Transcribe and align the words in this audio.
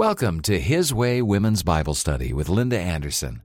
Welcome 0.00 0.40
to 0.44 0.58
His 0.58 0.94
Way 0.94 1.20
Women's 1.20 1.62
Bible 1.62 1.92
Study 1.92 2.32
with 2.32 2.48
Linda 2.48 2.78
Anderson. 2.78 3.42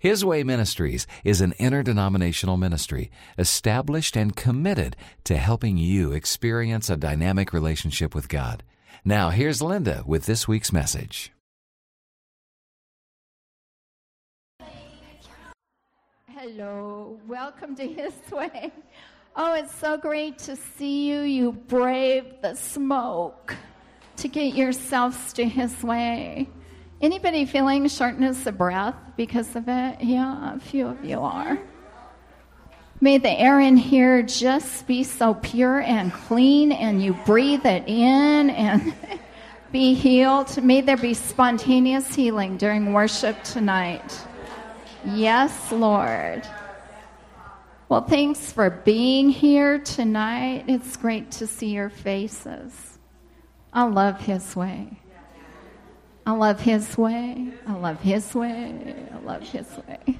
His 0.00 0.24
Way 0.24 0.42
Ministries 0.42 1.06
is 1.22 1.40
an 1.40 1.54
interdenominational 1.60 2.56
ministry 2.56 3.08
established 3.38 4.16
and 4.16 4.34
committed 4.34 4.96
to 5.22 5.36
helping 5.36 5.78
you 5.78 6.10
experience 6.10 6.90
a 6.90 6.96
dynamic 6.96 7.52
relationship 7.52 8.16
with 8.16 8.28
God. 8.28 8.64
Now, 9.04 9.30
here's 9.30 9.62
Linda 9.62 10.02
with 10.04 10.26
this 10.26 10.48
week's 10.48 10.72
message. 10.72 11.30
Hello, 16.26 17.20
welcome 17.28 17.76
to 17.76 17.86
His 17.86 18.12
Way. 18.32 18.72
Oh, 19.36 19.54
it's 19.54 19.76
so 19.76 19.96
great 19.96 20.36
to 20.38 20.56
see 20.56 21.08
you. 21.08 21.20
You 21.20 21.52
brave 21.52 22.24
the 22.42 22.56
smoke 22.56 23.54
to 24.22 24.28
get 24.28 24.54
yourselves 24.54 25.32
to 25.32 25.44
His 25.44 25.82
way. 25.82 26.48
Anybody 27.00 27.44
feeling 27.44 27.88
shortness 27.88 28.46
of 28.46 28.56
breath 28.56 28.94
because 29.16 29.56
of 29.56 29.68
it? 29.68 30.00
Yeah, 30.00 30.54
a 30.54 30.60
few 30.60 30.86
of 30.86 31.04
you 31.04 31.20
are. 31.20 31.58
May 33.00 33.18
the 33.18 33.30
air 33.30 33.58
in 33.58 33.76
here 33.76 34.22
just 34.22 34.86
be 34.86 35.02
so 35.02 35.34
pure 35.34 35.80
and 35.80 36.12
clean, 36.12 36.70
and 36.70 37.02
you 37.02 37.14
breathe 37.26 37.66
it 37.66 37.88
in 37.88 38.50
and 38.50 38.94
be 39.72 39.94
healed. 39.94 40.62
May 40.62 40.82
there 40.82 40.96
be 40.96 41.14
spontaneous 41.14 42.14
healing 42.14 42.56
during 42.58 42.92
worship 42.92 43.42
tonight. 43.42 44.20
Yes, 45.04 45.72
Lord. 45.72 46.46
Well, 47.88 48.02
thanks 48.02 48.52
for 48.52 48.70
being 48.70 49.30
here 49.30 49.80
tonight. 49.80 50.66
It's 50.68 50.96
great 50.96 51.32
to 51.32 51.48
see 51.48 51.70
your 51.70 51.90
faces. 51.90 52.91
I 53.72 53.84
love 53.84 54.20
His 54.20 54.54
way. 54.54 54.98
I 56.26 56.32
love 56.32 56.60
His 56.60 56.96
way. 56.96 57.52
I 57.66 57.72
love 57.74 58.00
His 58.00 58.34
way. 58.34 58.94
I 59.12 59.18
love 59.18 59.42
His 59.42 59.66
way. 59.88 60.18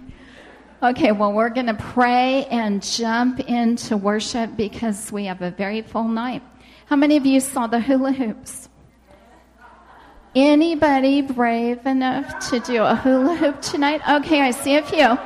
Okay, 0.83 1.13
well, 1.13 1.33
we're 1.33 1.51
going 1.51 1.67
to 1.67 1.75
pray 1.75 2.47
and 2.47 2.83
jump 2.83 3.39
into 3.41 3.97
worship 3.97 4.57
because 4.57 5.13
we 5.13 5.27
have 5.27 5.41
a 5.41 5.53
very 5.53 5.83
full 5.83 6.09
night. 6.09 6.43
How 6.87 6.97
many 6.97 7.17
of 7.17 7.25
you 7.25 7.39
saw 7.39 7.69
the 7.69 7.79
hula 7.79 8.13
hoops? 8.13 8.69
Anybody 10.35 11.21
brave 11.21 11.87
enough 11.87 12.51
to 12.51 12.59
do 12.59 12.83
a 12.83 12.97
hula 12.97 13.37
hoop 13.37 13.61
tonight? 13.61 14.01
Okay, 14.09 14.41
I 14.41 14.51
see 14.51 14.77
a 14.77 14.83
few. 14.83 15.19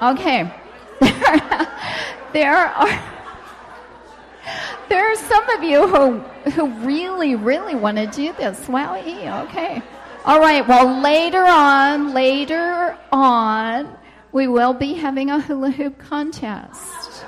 Okay. 0.00 0.50
there 2.32 2.54
are 2.54 3.21
there 4.88 5.10
are 5.10 5.16
some 5.16 5.48
of 5.50 5.62
you 5.62 5.86
who 5.86 6.18
who 6.50 6.68
really, 6.86 7.34
really 7.34 7.74
want 7.74 7.96
to 7.98 8.06
do 8.06 8.32
this. 8.34 8.68
Wow, 8.68 8.96
okay. 8.96 9.82
All 10.24 10.40
right, 10.40 10.66
well 10.66 11.00
later 11.00 11.44
on, 11.44 12.14
later 12.14 12.96
on, 13.10 13.96
we 14.32 14.48
will 14.48 14.72
be 14.72 14.94
having 14.94 15.30
a 15.30 15.40
hula 15.40 15.70
hoop 15.70 15.98
contest. 15.98 17.24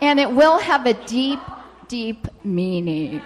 And 0.00 0.18
it 0.18 0.30
will 0.30 0.58
have 0.58 0.86
a 0.86 0.94
deep, 1.06 1.38
deep 1.86 2.26
meaning. 2.42 3.22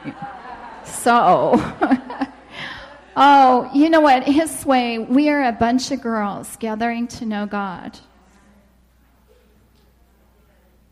So, 0.84 1.52
oh, 3.16 3.70
you 3.74 3.88
know 3.88 4.00
what? 4.00 4.24
His 4.24 4.64
way, 4.66 4.98
we 4.98 5.30
are 5.30 5.44
a 5.44 5.52
bunch 5.52 5.90
of 5.90 6.02
girls 6.02 6.56
gathering 6.56 7.08
to 7.08 7.24
know 7.24 7.46
God. 7.46 7.98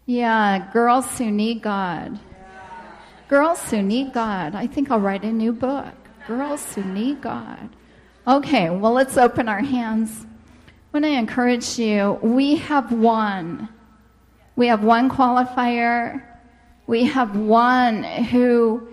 Yeah, 0.07 0.71
girls 0.73 1.19
who 1.19 1.31
need 1.31 1.63
God. 1.63 2.19
Girls 3.29 3.71
who 3.71 3.83
need 3.83 4.13
God. 4.13 4.55
I 4.55 4.67
think 4.67 4.91
I'll 4.91 5.01
write 5.01 5.25
a 5.25 5.33
new 5.33 5.53
book. 5.53 5.95
Girls 6.27 6.75
who 6.75 6.85
need 6.85 7.23
God. 7.23 7.71
Okay, 8.27 8.71
well, 8.71 8.93
let's 8.93 9.17
open 9.17 9.49
our 9.49 9.61
hands. 9.61 10.27
When 10.91 11.05
I 11.05 11.09
encourage 11.09 11.79
you. 11.79 12.19
We 12.23 12.57
have 12.57 12.93
one. 12.93 13.69
We 14.57 14.69
have 14.69 14.85
one 14.85 15.11
qualifier. 15.11 16.23
We 16.87 17.05
have 17.05 17.35
one 17.35 18.05
who 18.05 18.89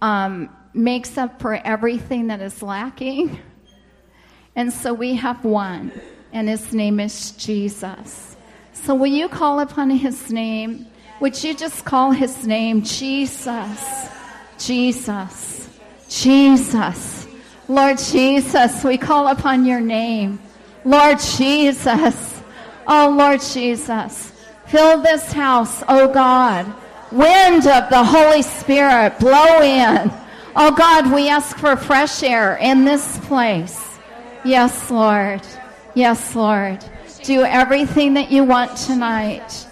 um, 0.00 0.48
makes 0.72 1.18
up 1.18 1.40
for 1.40 1.54
everything 1.54 2.28
that 2.28 2.40
is 2.40 2.62
lacking. 2.62 3.38
And 4.54 4.72
so 4.72 4.92
we 4.92 5.14
have 5.14 5.44
one, 5.44 5.92
and 6.32 6.48
his 6.48 6.72
name 6.72 7.00
is 7.00 7.32
Jesus. 7.32 8.31
So 8.84 8.96
will 8.96 9.06
you 9.06 9.28
call 9.28 9.60
upon 9.60 9.90
his 9.90 10.32
name? 10.32 10.86
Would 11.20 11.42
you 11.44 11.54
just 11.54 11.84
call 11.84 12.10
his 12.10 12.46
name 12.46 12.82
Jesus? 12.82 14.08
Jesus. 14.58 15.78
Jesus. 16.08 17.28
Lord 17.68 17.96
Jesus, 17.96 18.82
we 18.82 18.98
call 18.98 19.28
upon 19.28 19.64
your 19.64 19.80
name. 19.80 20.40
Lord 20.84 21.20
Jesus. 21.20 22.42
Oh, 22.88 23.14
Lord 23.16 23.40
Jesus. 23.40 24.32
Fill 24.66 25.00
this 25.00 25.32
house, 25.32 25.84
oh 25.88 26.12
God. 26.12 26.66
Wind 27.12 27.66
of 27.68 27.88
the 27.88 28.02
Holy 28.02 28.42
Spirit, 28.42 29.16
blow 29.20 29.62
in. 29.62 30.10
Oh 30.56 30.74
God, 30.74 31.12
we 31.12 31.28
ask 31.28 31.56
for 31.56 31.76
fresh 31.76 32.24
air 32.24 32.56
in 32.56 32.84
this 32.84 33.18
place. 33.20 33.98
Yes, 34.44 34.90
Lord. 34.90 35.42
Yes, 35.94 36.34
Lord. 36.34 36.84
Do 37.24 37.44
everything 37.44 38.14
that 38.14 38.32
you 38.32 38.42
want 38.42 38.76
tonight. 38.76 39.68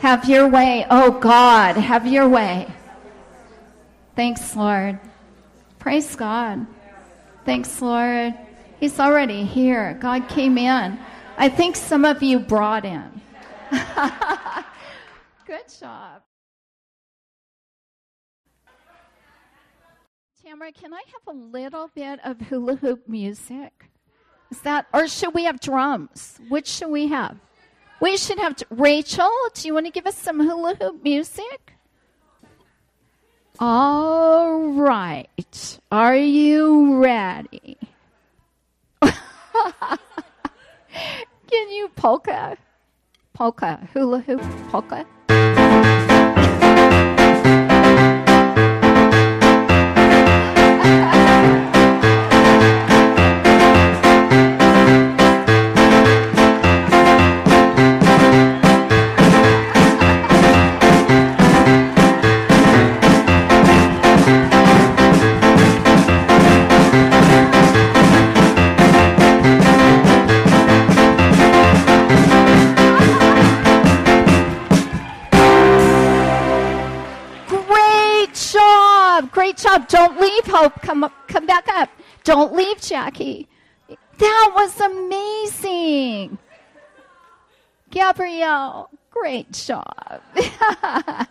Have 0.00 0.28
your 0.28 0.48
way. 0.48 0.84
Oh 0.90 1.12
God, 1.12 1.76
have 1.76 2.06
your 2.06 2.28
way. 2.28 2.66
Thanks, 4.16 4.56
Lord. 4.56 4.98
Praise 5.78 6.16
God. 6.16 6.66
Thanks, 7.44 7.80
Lord. 7.80 8.34
He's 8.80 8.98
already 8.98 9.44
here. 9.44 9.96
God 10.00 10.28
came 10.28 10.58
in. 10.58 10.98
I 11.36 11.48
think 11.48 11.76
some 11.76 12.04
of 12.04 12.20
you 12.20 12.40
brought 12.40 12.84
him. 12.84 13.20
Good 15.46 15.66
job. 15.80 16.22
Tamara, 20.42 20.72
can 20.72 20.92
I 20.92 21.02
have 21.12 21.36
a 21.36 21.38
little 21.38 21.90
bit 21.94 22.18
of 22.24 22.40
hula 22.40 22.76
hoop 22.76 23.08
music? 23.08 23.90
Is 24.50 24.60
that, 24.60 24.86
or 24.92 25.06
should 25.08 25.34
we 25.34 25.44
have 25.44 25.60
drums? 25.60 26.38
Which 26.48 26.66
should 26.66 26.88
we 26.90 27.08
have? 27.08 27.36
We 28.00 28.16
should 28.16 28.38
have. 28.38 28.56
Rachel, 28.70 29.30
do 29.54 29.66
you 29.66 29.74
want 29.74 29.86
to 29.86 29.92
give 29.92 30.06
us 30.06 30.16
some 30.16 30.40
hula 30.40 30.76
hoop 30.76 31.02
music? 31.02 31.74
All 33.60 34.60
right. 34.68 35.78
Are 35.90 36.16
you 36.16 37.02
ready? 37.02 37.76
Can 39.02 39.10
you 41.50 41.88
polka? 41.96 42.56
Polka. 43.34 43.88
Hula 43.92 44.20
hoop 44.20 44.40
polka? 44.70 45.04
Don't 79.88 80.20
leave, 80.20 80.46
Hope. 80.46 80.80
Come 80.82 81.04
up, 81.04 81.12
come 81.28 81.46
back 81.46 81.66
up. 81.68 81.90
Don't 82.24 82.54
leave, 82.54 82.80
Jackie. 82.80 83.48
That 84.18 84.52
was 84.54 84.80
amazing. 84.80 86.38
Gabrielle, 87.90 88.90
great 89.10 89.50
job. 89.52 90.20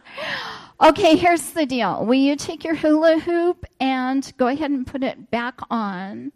okay, 0.82 1.16
here's 1.16 1.52
the 1.52 1.66
deal. 1.66 2.04
Will 2.06 2.16
you 2.16 2.36
take 2.36 2.64
your 2.64 2.76
hula 2.76 3.20
hoop 3.20 3.66
and 3.80 4.34
go 4.38 4.48
ahead 4.48 4.72
and 4.72 4.88
put 4.88 5.04
it 5.04 5.30
back 5.30 5.60
on 5.70 6.32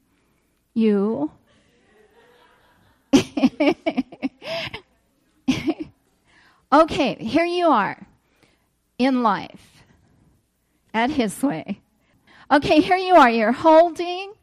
you? 0.73 1.31
okay, 6.73 7.15
here 7.15 7.45
you 7.45 7.67
are 7.67 8.05
in 8.99 9.23
life 9.23 9.83
at 10.93 11.09
his 11.09 11.41
way. 11.41 11.80
Okay, 12.51 12.81
here 12.81 12.97
you 12.97 13.15
are. 13.15 13.29
You're 13.29 13.53
holding 13.53 14.33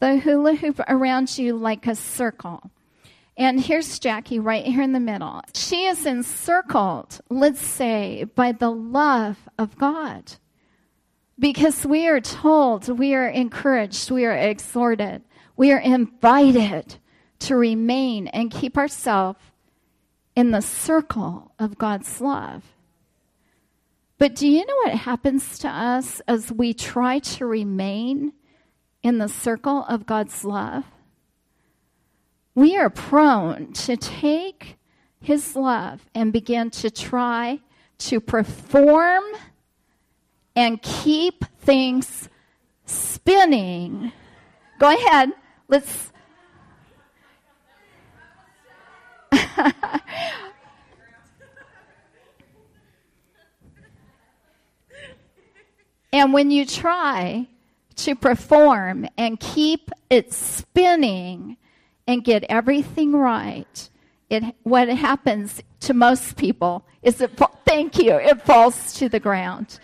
the 0.00 0.18
hula 0.18 0.56
hoop 0.56 0.80
around 0.88 1.38
you 1.38 1.54
like 1.54 1.86
a 1.86 1.94
circle. 1.94 2.72
And 3.36 3.60
here's 3.60 4.00
Jackie 4.00 4.40
right 4.40 4.64
here 4.64 4.82
in 4.82 4.90
the 4.90 4.98
middle. 4.98 5.42
She 5.54 5.84
is 5.84 6.06
encircled, 6.06 7.20
let's 7.30 7.64
say, 7.64 8.24
by 8.24 8.50
the 8.50 8.70
love 8.70 9.38
of 9.60 9.78
God. 9.78 10.32
Because 11.38 11.86
we 11.86 12.08
are 12.08 12.20
told, 12.20 12.88
we 12.98 13.14
are 13.14 13.28
encouraged, 13.28 14.10
we 14.10 14.24
are 14.24 14.36
exhorted, 14.36 15.22
we 15.56 15.70
are 15.70 15.78
invited 15.78 16.96
to 17.40 17.54
remain 17.54 18.26
and 18.26 18.50
keep 18.50 18.76
ourselves 18.76 19.38
in 20.34 20.50
the 20.50 20.62
circle 20.62 21.52
of 21.60 21.78
God's 21.78 22.20
love. 22.20 22.64
But 24.18 24.34
do 24.34 24.48
you 24.48 24.64
know 24.64 24.76
what 24.84 24.94
happens 24.94 25.58
to 25.58 25.68
us 25.68 26.22
as 26.26 26.50
we 26.50 26.72
try 26.72 27.18
to 27.18 27.46
remain 27.46 28.32
in 29.02 29.18
the 29.18 29.28
circle 29.28 29.84
of 29.88 30.06
God's 30.06 30.42
love? 30.44 30.84
We 32.54 32.78
are 32.78 32.88
prone 32.88 33.74
to 33.74 33.98
take 33.98 34.78
His 35.20 35.54
love 35.54 36.06
and 36.14 36.32
begin 36.32 36.70
to 36.70 36.90
try 36.90 37.60
to 37.98 38.20
perform 38.20 39.24
and 40.54 40.80
keep 40.80 41.44
things 41.58 42.30
spinning. 42.86 44.12
Go 44.78 44.94
ahead. 44.94 45.32
Let's. 45.68 46.10
and 56.16 56.32
when 56.32 56.50
you 56.50 56.64
try 56.64 57.46
to 57.96 58.14
perform 58.14 59.06
and 59.18 59.38
keep 59.38 59.90
it 60.08 60.32
spinning 60.32 61.58
and 62.06 62.24
get 62.24 62.42
everything 62.44 63.12
right, 63.12 63.90
it, 64.30 64.42
what 64.62 64.88
happens 64.88 65.62
to 65.80 65.92
most 65.92 66.38
people 66.38 66.86
is 67.02 67.20
it, 67.20 67.38
thank 67.66 67.98
you, 67.98 68.14
it 68.14 68.40
falls 68.46 68.94
to 68.94 69.10
the 69.10 69.20
ground. 69.20 69.78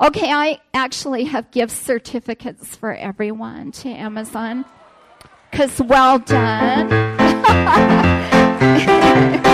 Okay, 0.00 0.32
I 0.32 0.60
actually 0.74 1.22
have 1.24 1.52
gift 1.52 1.72
certificates 1.72 2.74
for 2.74 2.92
everyone 2.92 3.70
to 3.72 3.88
Amazon. 3.88 4.64
Because 5.52 5.80
well 5.80 6.18
done. 6.18 6.90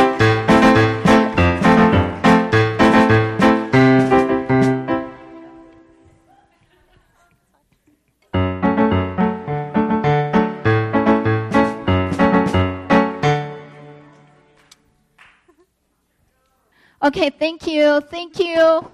Okay, 17.02 17.30
thank 17.30 17.66
you. 17.66 18.00
Thank 18.00 18.38
you. 18.38 18.88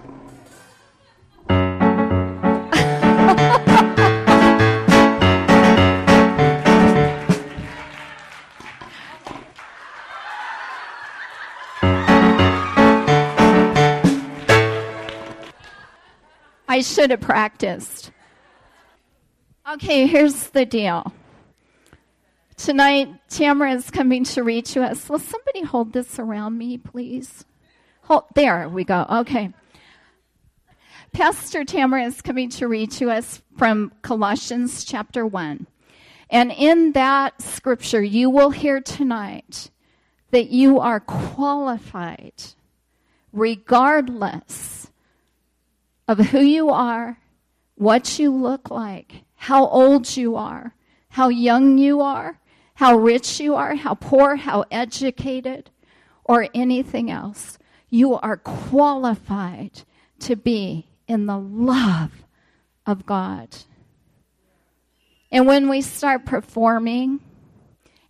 I 16.70 16.80
should 16.80 17.10
have 17.10 17.20
practiced. 17.20 18.10
Okay, 19.70 20.06
here's 20.06 20.48
the 20.50 20.64
deal. 20.64 21.12
Tonight, 22.56 23.08
Tamara 23.28 23.72
is 23.72 23.90
coming 23.90 24.24
to 24.24 24.42
read 24.42 24.64
to 24.66 24.82
us. 24.82 25.10
Will 25.10 25.18
somebody 25.18 25.62
hold 25.62 25.92
this 25.92 26.18
around 26.18 26.56
me, 26.56 26.78
please? 26.78 27.44
Hold, 28.08 28.24
there 28.34 28.70
we 28.70 28.84
go. 28.84 29.04
Okay. 29.10 29.52
Pastor 31.12 31.62
Tamara 31.62 32.04
is 32.04 32.22
coming 32.22 32.48
to 32.48 32.66
read 32.66 32.90
to 32.92 33.10
us 33.10 33.42
from 33.58 33.92
Colossians 34.00 34.82
chapter 34.82 35.26
1. 35.26 35.66
And 36.30 36.50
in 36.50 36.92
that 36.92 37.42
scripture, 37.42 38.02
you 38.02 38.30
will 38.30 38.48
hear 38.48 38.80
tonight 38.80 39.68
that 40.30 40.48
you 40.48 40.80
are 40.80 41.00
qualified 41.00 42.32
regardless 43.30 44.90
of 46.08 46.18
who 46.30 46.40
you 46.40 46.70
are, 46.70 47.18
what 47.74 48.18
you 48.18 48.34
look 48.34 48.70
like, 48.70 49.24
how 49.34 49.66
old 49.66 50.16
you 50.16 50.34
are, 50.34 50.74
how 51.10 51.28
young 51.28 51.76
you 51.76 52.00
are, 52.00 52.40
how 52.76 52.96
rich 52.96 53.38
you 53.38 53.54
are, 53.54 53.74
how 53.74 53.92
poor, 53.92 54.36
how 54.36 54.64
educated, 54.70 55.68
or 56.24 56.48
anything 56.54 57.10
else. 57.10 57.58
You 57.90 58.14
are 58.14 58.36
qualified 58.36 59.82
to 60.20 60.36
be 60.36 60.88
in 61.06 61.26
the 61.26 61.38
love 61.38 62.12
of 62.86 63.06
God. 63.06 63.48
And 65.30 65.46
when 65.46 65.68
we 65.68 65.80
start 65.80 66.24
performing 66.24 67.20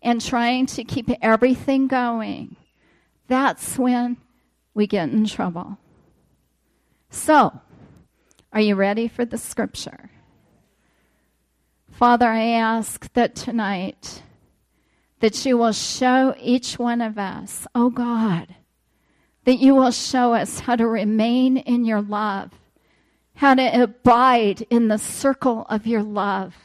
and 0.03 0.21
trying 0.21 0.67
to 0.67 0.85
keep 0.85 1.11
everything 1.21 1.89
going, 1.89 2.57
that's 3.27 3.79
when 3.79 4.17
we 4.75 4.87
get 4.87 5.11
in 5.11 5.27
trouble. 5.27 5.79
So, 7.11 7.61
are 8.53 8.61
you 8.61 8.75
ready 8.75 9.09
for 9.09 9.25
the 9.25 9.39
scripture? 9.39 10.11
Father, 11.91 12.29
I 12.29 12.51
ask 12.51 13.13
that 13.15 13.35
tonight 13.35 14.23
that 15.21 15.45
you 15.45 15.59
will 15.59 15.73
show 15.73 16.35
each 16.41 16.79
one 16.79 17.01
of 17.01 17.19
us, 17.19 17.67
oh 17.75 17.91
God, 17.91 18.55
that 19.49 19.59
you 19.59 19.75
will 19.75 19.91
show 19.91 20.35
us 20.35 20.61
how 20.61 20.77
to 20.77 20.87
remain 20.87 21.57
in 21.57 21.85
your 21.85 22.03
love 22.03 22.53
how 23.39 23.55
to 23.55 23.83
abide 23.83 24.63
in 24.63 24.89
the 24.89 24.99
circle 24.99 25.65
of 25.69 25.87
your 25.87 26.03
love. 26.03 26.57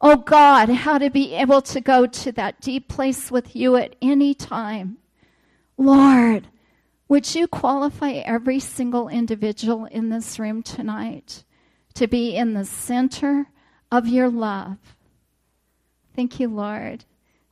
Oh 0.00 0.14
God, 0.14 0.68
how 0.68 0.98
to 0.98 1.10
be 1.10 1.34
able 1.34 1.60
to 1.62 1.80
go 1.80 2.06
to 2.06 2.30
that 2.30 2.60
deep 2.60 2.88
place 2.88 3.28
with 3.28 3.56
you 3.56 3.74
at 3.74 3.96
any 4.00 4.32
time. 4.32 4.98
Lord, 5.76 6.46
would 7.08 7.34
you 7.34 7.48
qualify 7.48 8.12
every 8.12 8.60
single 8.60 9.08
individual 9.08 9.86
in 9.86 10.10
this 10.10 10.38
room 10.38 10.62
tonight 10.62 11.42
to 11.94 12.06
be 12.06 12.36
in 12.36 12.54
the 12.54 12.64
center 12.64 13.46
of 13.90 14.06
your 14.06 14.28
love? 14.28 14.78
Thank 16.14 16.38
you, 16.38 16.46
Lord. 16.46 17.04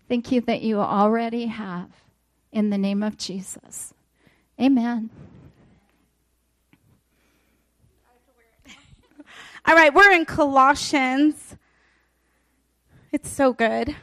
Thank 0.09 0.31
you 0.31 0.41
that 0.43 0.63
you 0.63 0.79
already 0.79 1.47
have. 1.47 1.91
In 2.53 2.71
the 2.71 2.79
name 2.79 3.03
of 3.03 3.19
Jesus. 3.19 3.94
Amen. 4.61 5.11
All 9.67 9.75
right, 9.75 9.93
we're 9.93 10.12
in 10.12 10.25
Colossians. 10.25 11.56
It's 13.11 13.29
so 13.29 13.53
good. 13.53 13.97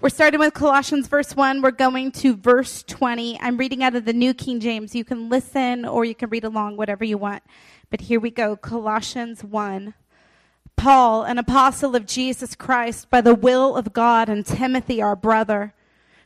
We're 0.00 0.08
starting 0.08 0.40
with 0.40 0.52
Colossians 0.52 1.08
verse 1.08 1.34
1. 1.34 1.62
We're 1.62 1.70
going 1.70 2.12
to 2.12 2.36
verse 2.36 2.82
20. 2.82 3.40
I'm 3.40 3.56
reading 3.56 3.82
out 3.82 3.94
of 3.94 4.04
the 4.04 4.12
New 4.12 4.34
King 4.34 4.60
James. 4.60 4.94
You 4.94 5.04
can 5.04 5.28
listen 5.28 5.84
or 5.84 6.04
you 6.04 6.14
can 6.14 6.28
read 6.28 6.44
along, 6.44 6.76
whatever 6.76 7.04
you 7.04 7.16
want. 7.16 7.42
But 7.88 8.02
here 8.02 8.20
we 8.20 8.30
go 8.30 8.56
Colossians 8.56 9.42
1. 9.44 9.94
Paul, 10.76 11.22
an 11.22 11.38
apostle 11.38 11.94
of 11.94 12.06
Jesus 12.06 12.54
Christ, 12.54 13.10
by 13.10 13.20
the 13.20 13.34
will 13.34 13.76
of 13.76 13.92
God, 13.92 14.28
and 14.28 14.44
Timothy, 14.44 15.00
our 15.00 15.16
brother, 15.16 15.74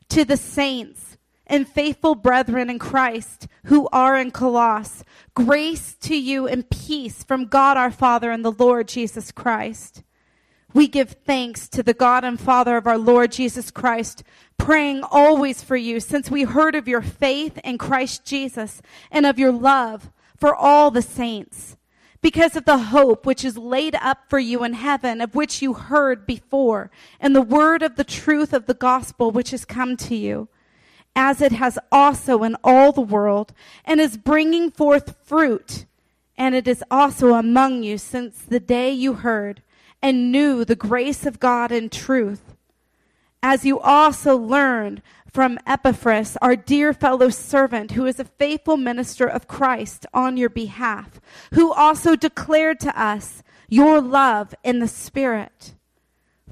to 0.08 0.25
the 0.25 0.37
saints 0.37 1.13
and 1.46 1.68
faithful 1.68 2.14
brethren 2.14 2.70
in 2.70 2.78
Christ 2.78 3.46
who 3.64 3.88
are 3.92 4.16
in 4.16 4.30
Colossus, 4.30 5.04
grace 5.34 5.94
to 6.00 6.16
you 6.16 6.46
and 6.46 6.68
peace 6.68 7.22
from 7.22 7.46
God 7.46 7.76
our 7.76 7.90
Father 7.90 8.30
and 8.30 8.44
the 8.44 8.52
Lord 8.52 8.88
Jesus 8.88 9.30
Christ. 9.30 10.02
We 10.72 10.88
give 10.88 11.10
thanks 11.24 11.68
to 11.68 11.82
the 11.82 11.94
God 11.94 12.24
and 12.24 12.40
Father 12.40 12.76
of 12.76 12.86
our 12.86 12.98
Lord 12.98 13.30
Jesus 13.30 13.70
Christ, 13.70 14.24
praying 14.58 15.04
always 15.04 15.62
for 15.62 15.76
you, 15.76 16.00
since 16.00 16.30
we 16.30 16.42
heard 16.42 16.74
of 16.74 16.88
your 16.88 17.02
faith 17.02 17.58
in 17.62 17.78
Christ 17.78 18.24
Jesus 18.24 18.82
and 19.10 19.24
of 19.24 19.38
your 19.38 19.52
love 19.52 20.10
for 20.36 20.54
all 20.54 20.90
the 20.90 21.02
saints, 21.02 21.76
because 22.20 22.56
of 22.56 22.64
the 22.64 22.78
hope 22.78 23.24
which 23.24 23.44
is 23.44 23.56
laid 23.56 23.94
up 23.96 24.24
for 24.28 24.38
you 24.38 24.64
in 24.64 24.72
heaven, 24.72 25.20
of 25.20 25.36
which 25.36 25.62
you 25.62 25.74
heard 25.74 26.26
before, 26.26 26.90
and 27.20 27.36
the 27.36 27.42
word 27.42 27.82
of 27.82 27.94
the 27.94 28.02
truth 28.02 28.52
of 28.52 28.66
the 28.66 28.74
gospel 28.74 29.30
which 29.30 29.50
has 29.50 29.64
come 29.64 29.96
to 29.96 30.16
you 30.16 30.48
as 31.16 31.40
it 31.40 31.52
has 31.52 31.78
also 31.92 32.42
in 32.42 32.56
all 32.64 32.92
the 32.92 33.00
world, 33.00 33.52
and 33.85 34.00
is 34.00 34.16
bringing 34.16 34.71
forth 34.71 35.16
fruit. 35.25 35.87
And 36.37 36.54
it 36.54 36.66
is 36.66 36.83
also 36.90 37.35
among 37.35 37.83
you 37.83 37.99
since 37.99 38.38
the 38.38 38.61
day 38.61 38.90
you 38.90 39.14
heard 39.14 39.62
and 40.02 40.33
knew 40.33 40.64
the 40.64 40.76
grace 40.76 41.25
of 41.25 41.40
God 41.40 41.73
in 41.73 41.88
truth, 41.88 42.54
as 43.42 43.64
you 43.64 43.78
also 43.80 44.37
learned 44.37 45.00
from 45.33 45.59
Epaphras, 45.66 46.37
our 46.40 46.54
dear 46.54 46.92
fellow 46.92 47.28
servant, 47.28 47.92
who 47.92 48.06
is 48.06 48.21
a 48.21 48.25
faithful 48.25 48.76
minister 48.76 49.26
of 49.26 49.49
Christ 49.49 50.06
on 50.14 50.37
your 50.37 50.49
behalf, 50.49 51.21
who 51.54 51.73
also 51.73 52.14
declared 52.14 52.78
to 52.80 53.00
us 53.00 53.42
your 53.68 54.00
love 54.00 54.54
in 54.62 54.78
the 54.78 54.88
Spirit. 54.88 55.75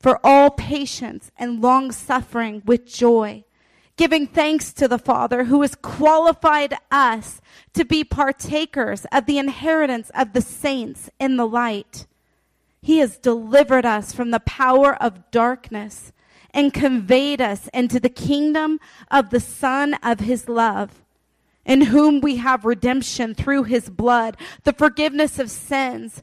for 0.00 0.18
all 0.24 0.50
patience 0.50 1.30
and 1.36 1.60
long 1.60 1.92
suffering 1.92 2.62
with 2.64 2.86
joy 2.86 3.44
giving 4.00 4.26
thanks 4.26 4.72
to 4.72 4.88
the 4.88 4.96
Father 4.96 5.44
who 5.44 5.60
has 5.60 5.74
qualified 5.74 6.72
us 6.90 7.38
to 7.74 7.84
be 7.84 8.02
partakers 8.02 9.04
of 9.12 9.26
the 9.26 9.36
inheritance 9.36 10.10
of 10.14 10.32
the 10.32 10.40
saints 10.40 11.10
in 11.18 11.36
the 11.36 11.46
light. 11.46 12.06
He 12.80 12.96
has 13.00 13.18
delivered 13.18 13.84
us 13.84 14.14
from 14.14 14.30
the 14.30 14.40
power 14.40 14.94
of 15.02 15.30
darkness 15.30 16.14
and 16.52 16.72
conveyed 16.72 17.42
us 17.42 17.68
into 17.74 18.00
the 18.00 18.08
kingdom 18.08 18.80
of 19.10 19.28
the 19.28 19.38
Son 19.38 19.92
of 20.02 20.20
his 20.20 20.48
love, 20.48 21.02
in 21.66 21.82
whom 21.82 22.22
we 22.22 22.36
have 22.36 22.64
redemption 22.64 23.34
through 23.34 23.64
his 23.64 23.90
blood, 23.90 24.38
the 24.64 24.72
forgiveness 24.72 25.38
of 25.38 25.50
sins 25.50 26.22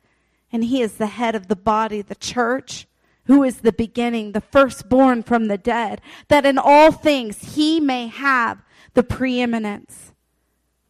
and 0.51 0.65
he 0.65 0.81
is 0.81 0.93
the 0.93 1.07
head 1.07 1.35
of 1.35 1.47
the 1.47 1.55
body, 1.55 2.01
the 2.01 2.15
church, 2.15 2.87
who 3.25 3.43
is 3.43 3.59
the 3.59 3.71
beginning, 3.71 4.31
the 4.31 4.41
firstborn 4.41 5.23
from 5.23 5.47
the 5.47 5.57
dead, 5.57 6.01
that 6.27 6.45
in 6.45 6.57
all 6.57 6.91
things 6.91 7.55
he 7.55 7.79
may 7.79 8.07
have 8.07 8.61
the 8.93 9.03
preeminence. 9.03 10.13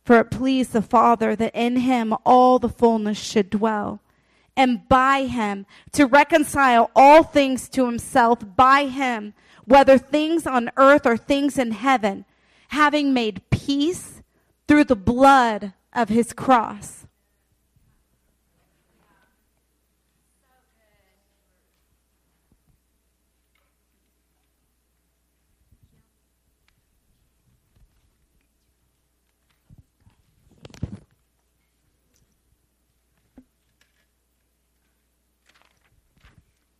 For 0.03 0.19
it 0.19 0.31
pleased 0.31 0.73
the 0.73 0.81
Father 0.81 1.35
that 1.35 1.53
in 1.53 1.77
him 1.77 2.13
all 2.25 2.57
the 2.57 2.69
fullness 2.69 3.19
should 3.19 3.49
dwell, 3.49 4.01
and 4.57 4.87
by 4.89 5.25
him 5.25 5.65
to 5.91 6.07
reconcile 6.07 6.89
all 6.95 7.23
things 7.23 7.69
to 7.69 7.85
himself, 7.85 8.39
by 8.55 8.85
him, 8.85 9.33
whether 9.65 9.97
things 9.97 10.47
on 10.47 10.71
earth 10.77 11.05
or 11.05 11.17
things 11.17 11.57
in 11.57 11.71
heaven, 11.71 12.25
having 12.69 13.13
made 13.13 13.47
peace 13.51 14.21
through 14.67 14.85
the 14.85 14.95
blood 14.95 15.73
of 15.93 16.09
his 16.09 16.33
cross 16.33 17.00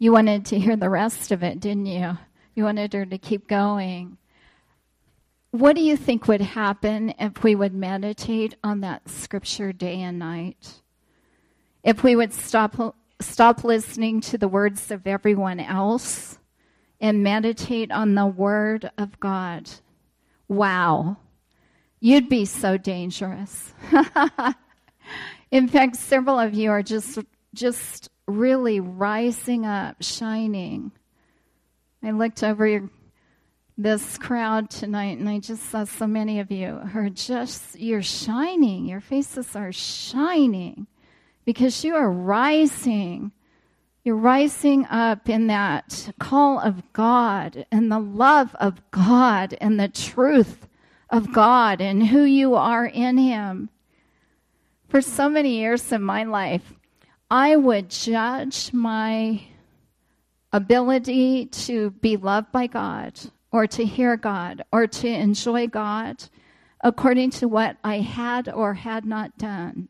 You 0.02 0.12
wanted 0.12 0.48
to 0.48 0.58
hear 0.58 0.76
the 0.76 0.90
rest 0.90 1.32
of 1.32 1.44
it, 1.44 1.60
didn't 1.60 1.86
you? 1.86 2.18
You 2.56 2.64
wanted 2.64 2.92
her 2.94 3.06
to 3.06 3.20
keep 3.20 3.48
going. 3.48 4.18
What 5.52 5.76
do 5.76 5.84
you 5.84 5.96
think 5.96 6.28
would 6.28 6.42
happen 6.42 7.14
if 7.20 7.44
we 7.44 7.54
would 7.54 7.76
meditate 7.76 8.56
on 8.64 8.82
that 8.82 9.08
scripture 9.08 9.72
day 9.72 10.02
and 10.02 10.18
night? 10.18 10.82
If 11.84 12.02
we 12.02 12.16
would 12.16 12.34
stop 12.34 12.96
stop 13.22 13.64
listening 13.64 14.22
to 14.22 14.40
the 14.40 14.48
words 14.48 14.90
of 14.90 15.06
everyone 15.06 15.60
else 15.60 16.40
and 17.00 17.22
meditate 17.22 17.92
on 17.92 18.16
the 18.16 18.26
word 18.26 18.90
of 18.98 19.20
God. 19.20 19.70
Wow. 20.48 21.18
You'd 22.00 22.28
be 22.28 22.46
so 22.46 22.76
dangerous. 22.76 23.72
In 25.52 25.68
fact, 25.68 25.96
several 25.96 26.40
of 26.40 26.56
you 26.56 26.72
are 26.72 26.82
just 26.82 27.20
just 27.54 28.11
really 28.28 28.80
rising 28.80 29.66
up, 29.66 29.98
shining. 30.02 30.92
I 32.04 32.12
looked 32.12 32.44
over 32.44 32.90
this 33.78 34.18
crowd 34.18 34.70
tonight 34.70 35.18
and 35.18 35.28
I 35.28 35.40
just 35.40 35.70
saw 35.70 35.86
so 35.86 36.06
many 36.06 36.40
of 36.40 36.52
you 36.52 36.82
are 36.94 37.10
just, 37.10 37.80
you're 37.80 38.02
shining. 38.02 38.86
Your 38.86 39.02
faces 39.02 39.56
are 39.56 39.72
shining 39.72 40.88
because 41.46 41.84
you 41.84 41.96
are 41.96 42.12
rising. 42.12 43.32
You're 44.04 44.16
rising 44.16 44.86
up 44.88 45.30
in 45.30 45.48
that 45.48 46.12
call 46.20 46.60
of 46.60 46.94
God 46.94 47.66
and 47.72 47.92
the 47.92 48.00
love 48.00 48.56
of 48.56 48.82
God 48.92 49.56
and 49.62 49.80
the 49.80 49.88
truth 49.88 50.68
of 51.10 51.34
God 51.34 51.82
and 51.82 52.08
who 52.08 52.24
you 52.24 52.56
are 52.56 52.86
in 52.86 53.18
Him. 53.18 53.70
For 54.90 55.02
so 55.02 55.30
many 55.30 55.58
years 55.58 55.92
in 55.92 56.02
my 56.02 56.24
life, 56.24 56.74
I 57.32 57.56
would 57.56 57.90
judge 57.90 58.74
my 58.74 59.42
ability 60.52 61.46
to 61.46 61.92
be 61.92 62.18
loved 62.18 62.52
by 62.52 62.68
God 62.68 63.18
or 63.54 63.68
to 63.68 63.86
hear 63.86 64.18
God 64.18 64.66
or 64.70 64.86
to 64.86 65.08
enjoy 65.08 65.68
God 65.68 66.26
according 66.84 67.30
to 67.30 67.48
what 67.48 67.78
I 67.86 68.00
had 68.00 68.50
or 68.50 68.74
had 68.74 69.06
not 69.06 69.38
done. 69.38 69.88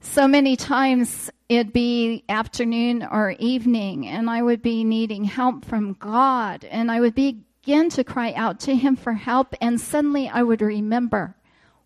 So 0.00 0.26
many 0.26 0.56
times 0.56 1.30
it'd 1.50 1.74
be 1.74 2.24
afternoon 2.30 3.02
or 3.02 3.32
evening, 3.38 4.06
and 4.06 4.30
I 4.30 4.40
would 4.40 4.62
be 4.62 4.84
needing 4.84 5.24
help 5.24 5.66
from 5.66 5.94
God, 5.94 6.64
and 6.64 6.90
I 6.90 7.00
would 7.00 7.14
begin 7.14 7.90
to 7.90 8.04
cry 8.04 8.32
out 8.32 8.58
to 8.60 8.74
Him 8.74 8.96
for 8.96 9.12
help, 9.12 9.54
and 9.60 9.78
suddenly 9.78 10.30
I 10.30 10.42
would 10.42 10.62
remember 10.62 11.36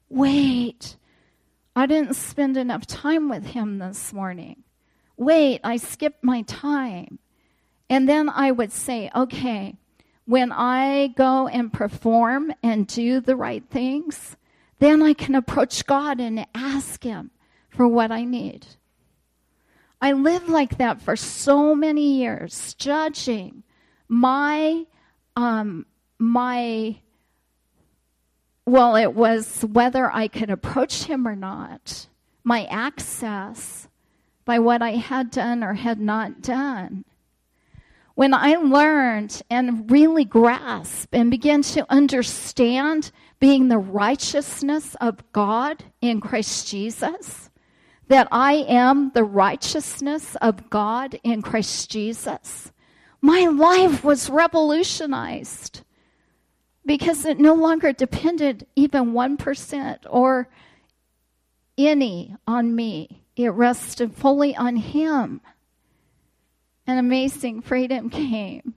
wait, 0.08 0.96
I 1.78 1.86
didn't 1.86 2.16
spend 2.16 2.56
enough 2.56 2.86
time 2.86 3.28
with 3.28 3.46
him 3.46 3.78
this 3.78 4.12
morning. 4.12 4.64
Wait, 5.16 5.60
I 5.62 5.76
skipped 5.76 6.24
my 6.24 6.42
time. 6.42 7.20
And 7.88 8.08
then 8.08 8.28
I 8.28 8.50
would 8.50 8.72
say, 8.72 9.10
okay, 9.14 9.76
when 10.24 10.50
I 10.50 11.14
go 11.16 11.46
and 11.46 11.72
perform 11.72 12.52
and 12.64 12.88
do 12.88 13.20
the 13.20 13.36
right 13.36 13.62
things, 13.70 14.36
then 14.80 15.02
I 15.02 15.12
can 15.12 15.36
approach 15.36 15.86
God 15.86 16.20
and 16.20 16.46
ask 16.52 17.04
Him 17.04 17.30
for 17.70 17.86
what 17.86 18.10
I 18.10 18.24
need. 18.24 18.66
I 20.02 20.12
lived 20.12 20.48
like 20.48 20.78
that 20.78 21.00
for 21.00 21.14
so 21.14 21.76
many 21.76 22.18
years, 22.18 22.74
judging 22.74 23.62
my 24.08 24.84
um, 25.36 25.86
my 26.18 26.96
well, 28.68 28.96
it 28.96 29.14
was 29.14 29.62
whether 29.62 30.12
I 30.12 30.28
could 30.28 30.50
approach 30.50 31.04
him 31.04 31.26
or 31.26 31.34
not, 31.34 32.06
my 32.44 32.64
access 32.66 33.88
by 34.44 34.58
what 34.58 34.82
I 34.82 34.92
had 34.92 35.30
done 35.30 35.64
or 35.64 35.72
had 35.72 35.98
not 35.98 36.42
done. 36.42 37.06
When 38.14 38.34
I 38.34 38.56
learned 38.56 39.40
and 39.48 39.90
really 39.90 40.26
grasped 40.26 41.14
and 41.14 41.30
began 41.30 41.62
to 41.62 41.86
understand 41.88 43.10
being 43.40 43.68
the 43.68 43.78
righteousness 43.78 44.96
of 45.00 45.22
God 45.32 45.84
in 46.02 46.20
Christ 46.20 46.68
Jesus, 46.68 47.48
that 48.08 48.28
I 48.30 48.66
am 48.68 49.12
the 49.14 49.24
righteousness 49.24 50.36
of 50.42 50.68
God 50.68 51.18
in 51.22 51.40
Christ 51.40 51.90
Jesus, 51.90 52.70
my 53.22 53.46
life 53.46 54.04
was 54.04 54.28
revolutionized 54.28 55.84
because 56.88 57.26
it 57.26 57.38
no 57.38 57.52
longer 57.52 57.92
depended 57.92 58.66
even 58.74 59.12
1% 59.12 59.98
or 60.08 60.48
any 61.76 62.34
on 62.46 62.74
me. 62.74 63.22
It 63.36 63.50
rested 63.50 64.14
fully 64.14 64.56
on 64.56 64.76
Him. 64.76 65.42
An 66.86 66.96
amazing 66.96 67.60
freedom 67.60 68.08
came. 68.08 68.72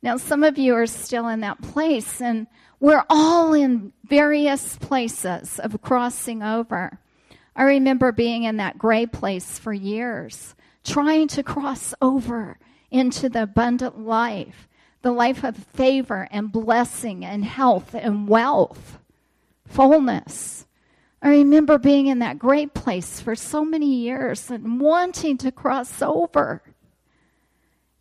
Now, 0.00 0.16
some 0.16 0.44
of 0.44 0.58
you 0.58 0.76
are 0.76 0.86
still 0.86 1.26
in 1.26 1.40
that 1.40 1.60
place, 1.60 2.20
and 2.20 2.46
we're 2.78 3.04
all 3.10 3.52
in 3.52 3.92
various 4.04 4.76
places 4.76 5.58
of 5.58 5.82
crossing 5.82 6.40
over. 6.44 7.00
I 7.56 7.64
remember 7.64 8.12
being 8.12 8.44
in 8.44 8.58
that 8.58 8.78
gray 8.78 9.06
place 9.06 9.58
for 9.58 9.72
years, 9.72 10.54
trying 10.84 11.26
to 11.28 11.42
cross 11.42 11.94
over 12.00 12.60
into 12.92 13.28
the 13.28 13.42
abundant 13.42 13.98
life 13.98 14.68
the 15.02 15.12
life 15.12 15.44
of 15.44 15.56
favor 15.56 16.28
and 16.30 16.50
blessing 16.50 17.24
and 17.24 17.44
health 17.44 17.94
and 17.94 18.28
wealth, 18.28 18.98
fullness. 19.66 20.66
I 21.20 21.28
remember 21.28 21.78
being 21.78 22.08
in 22.08 22.20
that 22.20 22.38
great 22.38 22.74
place 22.74 23.20
for 23.20 23.36
so 23.36 23.64
many 23.64 23.94
years 23.94 24.50
and 24.50 24.80
wanting 24.80 25.38
to 25.38 25.52
cross 25.52 26.02
over. 26.02 26.62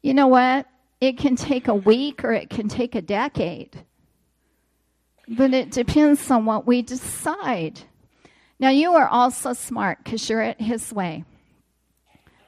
You 0.01 0.13
know 0.13 0.27
what? 0.27 0.67
It 0.99 1.17
can 1.17 1.35
take 1.35 1.67
a 1.67 1.75
week 1.75 2.23
or 2.23 2.31
it 2.31 2.49
can 2.49 2.67
take 2.67 2.95
a 2.95 3.01
decade. 3.01 3.83
But 5.27 5.53
it 5.53 5.71
depends 5.71 6.29
on 6.31 6.45
what 6.45 6.65
we 6.65 6.81
decide. 6.81 7.81
Now, 8.59 8.69
you 8.69 8.93
are 8.93 9.07
also 9.07 9.53
smart 9.53 10.03
because 10.03 10.29
you're 10.29 10.41
at 10.41 10.61
His 10.61 10.91
way. 10.91 11.23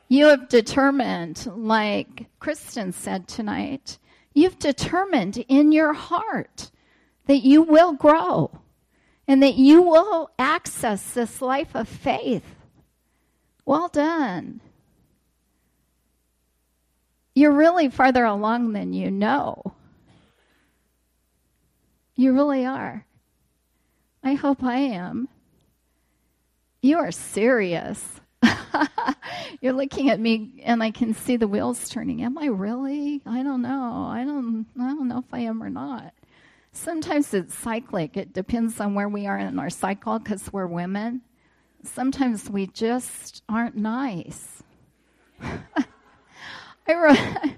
You 0.10 0.27
have 0.27 0.50
determined, 0.50 1.48
like 1.55 2.27
Kristen 2.39 2.91
said 2.91 3.27
tonight, 3.27 3.98
you've 4.33 4.59
determined 4.59 5.43
in 5.47 5.71
your 5.71 5.93
heart 5.93 6.71
that 7.25 7.43
you 7.43 7.61
will 7.61 7.93
grow 7.93 8.51
and 9.27 9.41
that 9.41 9.55
you 9.55 9.81
will 9.81 10.31
access 10.37 11.11
this 11.11 11.41
life 11.41 11.75
of 11.75 11.87
faith. 11.87 12.55
Well 13.65 13.87
done. 13.87 14.61
You're 17.35 17.51
really 17.51 17.89
farther 17.89 18.25
along 18.25 18.73
than 18.73 18.93
you 18.93 19.09
know. 19.09 19.73
You 22.15 22.33
really 22.33 22.65
are. 22.65 23.05
I 24.23 24.33
hope 24.33 24.63
I 24.63 24.77
am. 24.77 25.27
You 26.81 26.97
are 26.99 27.11
serious. 27.11 28.21
You're 29.62 29.73
looking 29.73 30.09
at 30.09 30.19
me 30.19 30.62
and 30.63 30.83
I 30.83 30.91
can 30.91 31.13
see 31.13 31.38
the 31.38 31.47
wheels 31.47 31.89
turning. 31.89 32.21
Am 32.23 32.38
I 32.38 32.47
really? 32.47 33.21
I 33.25 33.43
don't 33.43 33.62
know. 33.62 34.07
I 34.09 34.23
don't 34.23 34.65
I 34.79 34.88
don't 34.88 35.07
know 35.07 35.19
if 35.19 35.33
I 35.33 35.39
am 35.39 35.62
or 35.62 35.69
not. 35.69 36.13
Sometimes 36.71 37.33
it's 37.33 37.53
cyclic. 37.55 38.17
It 38.17 38.33
depends 38.33 38.79
on 38.79 38.95
where 38.95 39.09
we 39.09 39.27
are 39.27 39.38
in 39.38 39.59
our 39.59 39.69
cycle 39.69 40.19
because 40.19 40.51
we're 40.51 40.67
women. 40.67 41.21
Sometimes 41.83 42.50
we 42.50 42.67
just 42.67 43.43
aren't 43.47 43.75
nice. 43.75 44.63
I 45.41 46.93
wrote 46.93 47.17
a 47.43 47.57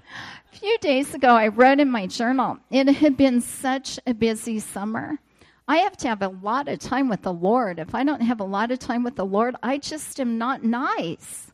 few 0.52 0.78
days 0.78 1.14
ago, 1.14 1.28
I 1.28 1.48
wrote 1.48 1.80
in 1.80 1.90
my 1.90 2.06
journal, 2.06 2.58
it 2.70 2.88
had 2.88 3.16
been 3.16 3.40
such 3.40 3.98
a 4.06 4.14
busy 4.14 4.58
summer. 4.58 5.18
I 5.68 5.78
have 5.78 5.96
to 5.98 6.08
have 6.08 6.22
a 6.22 6.28
lot 6.28 6.68
of 6.68 6.78
time 6.78 7.08
with 7.08 7.22
the 7.22 7.32
Lord. 7.32 7.78
If 7.80 7.94
I 7.94 8.04
don't 8.04 8.20
have 8.20 8.40
a 8.40 8.44
lot 8.44 8.70
of 8.70 8.78
time 8.78 9.02
with 9.02 9.16
the 9.16 9.26
Lord, 9.26 9.56
I 9.62 9.78
just 9.78 10.20
am 10.20 10.38
not 10.38 10.62
nice. 10.62 11.50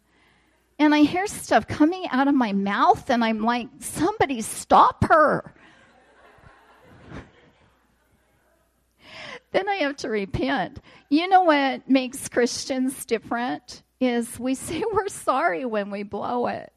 And 0.78 0.94
I 0.94 1.00
hear 1.00 1.26
stuff 1.26 1.66
coming 1.66 2.06
out 2.10 2.28
of 2.28 2.34
my 2.34 2.52
mouth, 2.52 3.08
and 3.08 3.24
I'm 3.24 3.40
like, 3.40 3.68
somebody 3.78 4.42
stop 4.42 5.04
her. 5.04 5.54
then 9.52 9.68
I 9.68 9.76
have 9.76 9.96
to 9.98 10.10
repent. 10.10 10.80
You 11.08 11.28
know 11.28 11.44
what 11.44 11.88
makes 11.88 12.28
Christians 12.28 13.04
different 13.06 13.82
is 14.00 14.38
we 14.38 14.54
say 14.54 14.82
we're 14.92 15.08
sorry 15.08 15.64
when 15.64 15.90
we 15.90 16.02
blow 16.02 16.48
it. 16.48 16.70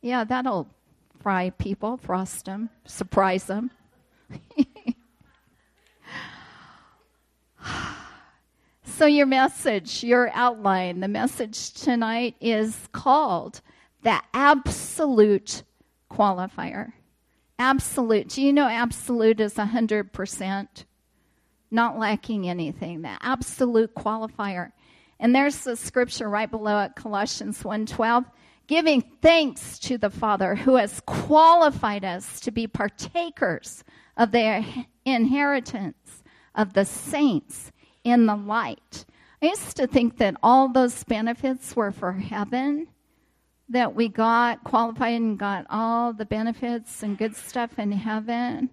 Yeah, 0.00 0.22
that'll 0.24 0.68
fry 1.20 1.50
people, 1.50 1.96
frost 1.96 2.44
them, 2.44 2.70
surprise 2.84 3.44
them. 3.44 3.72
so, 8.84 9.06
your 9.06 9.26
message, 9.26 10.02
your 10.02 10.30
outline, 10.34 11.00
the 11.00 11.08
message 11.08 11.72
tonight 11.72 12.36
is 12.40 12.88
called 12.92 13.60
the 14.02 14.20
absolute 14.32 15.62
qualifier. 16.10 16.92
Absolute. 17.58 18.28
Do 18.28 18.42
you 18.42 18.52
know 18.52 18.68
absolute 18.68 19.40
is 19.40 19.54
100%? 19.54 20.84
Not 21.70 21.98
lacking 21.98 22.48
anything. 22.48 23.02
The 23.02 23.18
absolute 23.20 23.94
qualifier. 23.94 24.72
And 25.20 25.34
there's 25.34 25.64
the 25.64 25.76
scripture 25.76 26.28
right 26.28 26.50
below 26.50 26.80
it, 26.82 26.94
Colossians 26.94 27.62
1:12 27.62 28.24
giving 28.68 29.00
thanks 29.22 29.78
to 29.78 29.98
the 29.98 30.10
Father 30.10 30.54
who 30.54 30.76
has 30.76 31.00
qualified 31.06 32.04
us 32.04 32.38
to 32.40 32.50
be 32.50 32.66
partakers 32.66 33.82
of 34.16 34.30
the 34.30 34.62
inheritance 35.04 36.22
of 36.58 36.74
the 36.74 36.84
saints 36.84 37.72
in 38.04 38.26
the 38.26 38.36
light. 38.36 39.06
I 39.40 39.46
used 39.46 39.76
to 39.76 39.86
think 39.86 40.18
that 40.18 40.34
all 40.42 40.68
those 40.68 41.04
benefits 41.04 41.74
were 41.76 41.92
for 41.92 42.12
heaven, 42.12 42.88
that 43.68 43.94
we 43.94 44.08
got 44.08 44.64
qualified 44.64 45.14
and 45.14 45.38
got 45.38 45.64
all 45.70 46.12
the 46.12 46.26
benefits 46.26 47.02
and 47.02 47.16
good 47.16 47.36
stuff 47.36 47.78
in 47.78 47.92
heaven. 47.92 48.70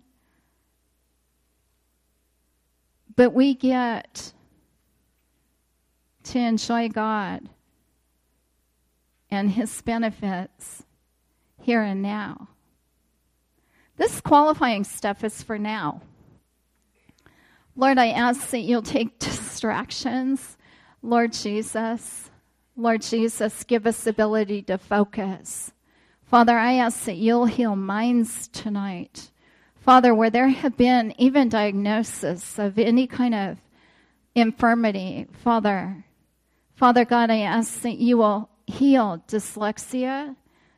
But 3.15 3.33
we 3.33 3.53
get 3.53 4.33
to 6.23 6.39
enjoy 6.39 6.89
God 6.89 7.47
and 9.29 9.51
his 9.51 9.81
benefits 9.83 10.83
here 11.61 11.83
and 11.83 12.01
now. 12.01 12.49
This 13.97 14.19
qualifying 14.21 14.83
stuff 14.83 15.23
is 15.23 15.43
for 15.43 15.59
now. 15.59 16.01
Lord, 17.77 17.97
I 17.97 18.07
ask 18.07 18.51
that 18.51 18.59
you'll 18.59 18.81
take 18.81 19.19
distractions. 19.19 20.57
Lord 21.01 21.33
Jesus, 21.33 22.29
Lord 22.77 23.01
Jesus, 23.01 23.63
give 23.65 23.85
us 23.85 24.07
ability 24.07 24.61
to 24.63 24.77
focus. 24.77 25.73
Father, 26.23 26.57
I 26.57 26.73
ask 26.73 27.03
that 27.03 27.17
you'll 27.17 27.45
heal 27.45 27.75
minds 27.75 28.47
tonight. 28.47 29.29
Father, 29.75 30.15
where 30.15 30.29
there 30.29 30.47
have 30.47 30.77
been 30.77 31.13
even 31.17 31.49
diagnosis 31.49 32.57
of 32.57 32.79
any 32.79 33.07
kind 33.07 33.35
of 33.35 33.57
infirmity, 34.33 35.27
Father, 35.33 36.05
Father 36.75 37.05
God, 37.05 37.29
I 37.29 37.39
ask 37.39 37.81
that 37.81 37.97
you 37.97 38.17
will 38.17 38.49
heal 38.67 39.23
dyslexia. 39.27 40.35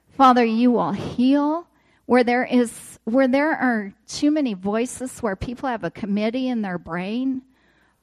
Father, 0.10 0.46
you 0.46 0.72
will 0.72 0.92
heal 0.92 1.68
where 2.08 2.24
there 2.24 2.46
is 2.46 3.00
where 3.04 3.28
there 3.28 3.52
are 3.52 3.94
too 4.08 4.32
many 4.32 4.54
voices 4.54 5.20
where 5.20 5.36
people 5.36 5.70
have 5.70 5.84
a 5.84 5.92
committee 5.92 6.48
in 6.48 6.62
their 6.64 6.80
brain. 6.80 7.44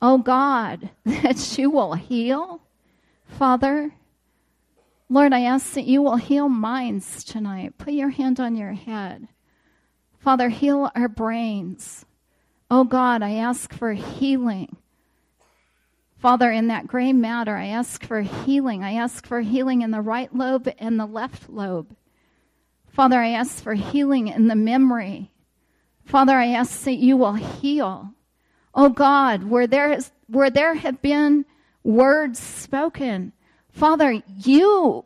Oh 0.00 0.18
God, 0.18 0.90
that 1.04 1.58
you 1.58 1.70
will 1.70 1.94
heal. 1.94 2.60
Father, 3.26 3.92
Lord, 5.08 5.32
I 5.32 5.40
ask 5.40 5.72
that 5.72 5.86
you 5.86 6.02
will 6.02 6.16
heal 6.16 6.48
minds 6.48 7.24
tonight. 7.24 7.76
Put 7.78 7.94
your 7.94 8.10
hand 8.10 8.38
on 8.38 8.56
your 8.56 8.72
head. 8.72 9.28
Father, 10.18 10.50
heal 10.50 10.90
our 10.94 11.08
brains. 11.08 12.04
Oh 12.70 12.84
God, 12.84 13.22
I 13.22 13.32
ask 13.32 13.72
for 13.72 13.92
healing. 13.92 14.76
Father, 16.18 16.50
in 16.50 16.68
that 16.68 16.86
gray 16.86 17.12
matter, 17.12 17.56
I 17.56 17.66
ask 17.66 18.04
for 18.04 18.20
healing. 18.22 18.82
I 18.82 18.94
ask 18.94 19.26
for 19.26 19.40
healing 19.40 19.82
in 19.82 19.90
the 19.90 20.00
right 20.00 20.34
lobe 20.34 20.72
and 20.78 20.98
the 20.98 21.06
left 21.06 21.48
lobe. 21.48 21.94
Father, 22.94 23.18
I 23.18 23.30
ask 23.30 23.60
for 23.60 23.74
healing 23.74 24.28
in 24.28 24.46
the 24.46 24.54
memory. 24.54 25.32
Father, 26.04 26.34
I 26.36 26.50
ask 26.50 26.84
that 26.84 26.92
you 26.92 27.16
will 27.16 27.32
heal. 27.32 28.14
Oh 28.72 28.88
God, 28.88 29.42
where 29.42 29.66
there, 29.66 29.90
is, 29.90 30.12
where 30.28 30.48
there 30.48 30.74
have 30.74 31.02
been 31.02 31.44
words 31.82 32.38
spoken, 32.38 33.32
Father, 33.72 34.22
you, 34.44 35.04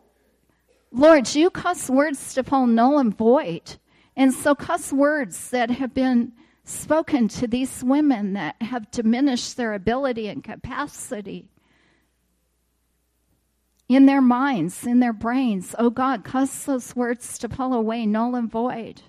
Lord, 0.93 1.35
you 1.35 1.49
cause 1.49 1.89
words 1.89 2.35
to 2.35 2.43
fall 2.43 2.67
null 2.67 2.99
and 2.99 3.17
void. 3.17 3.77
And 4.15 4.35
so 4.35 4.55
cuss 4.55 4.93
words 4.93 5.49
that 5.49 5.71
have 5.71 5.95
been 5.95 6.33
spoken 6.65 7.27
to 7.29 7.47
these 7.47 7.83
women 7.83 8.35
that 8.35 8.61
have 8.61 8.91
diminished 8.91 9.57
their 9.57 9.73
ability 9.73 10.29
and 10.29 10.45
capacity 10.45 11.49
in 13.89 14.07
their 14.07 14.21
minds, 14.21 14.87
in 14.87 15.01
their 15.01 15.13
brains. 15.13 15.75
Oh 15.79 15.91
God, 15.91 16.25
cause 16.25 16.65
those 16.65 16.95
words 16.95 17.39
to 17.39 17.49
fall 17.49 17.73
away, 17.73 18.05
null 18.07 18.35
and 18.35 18.51
void, 18.51 19.03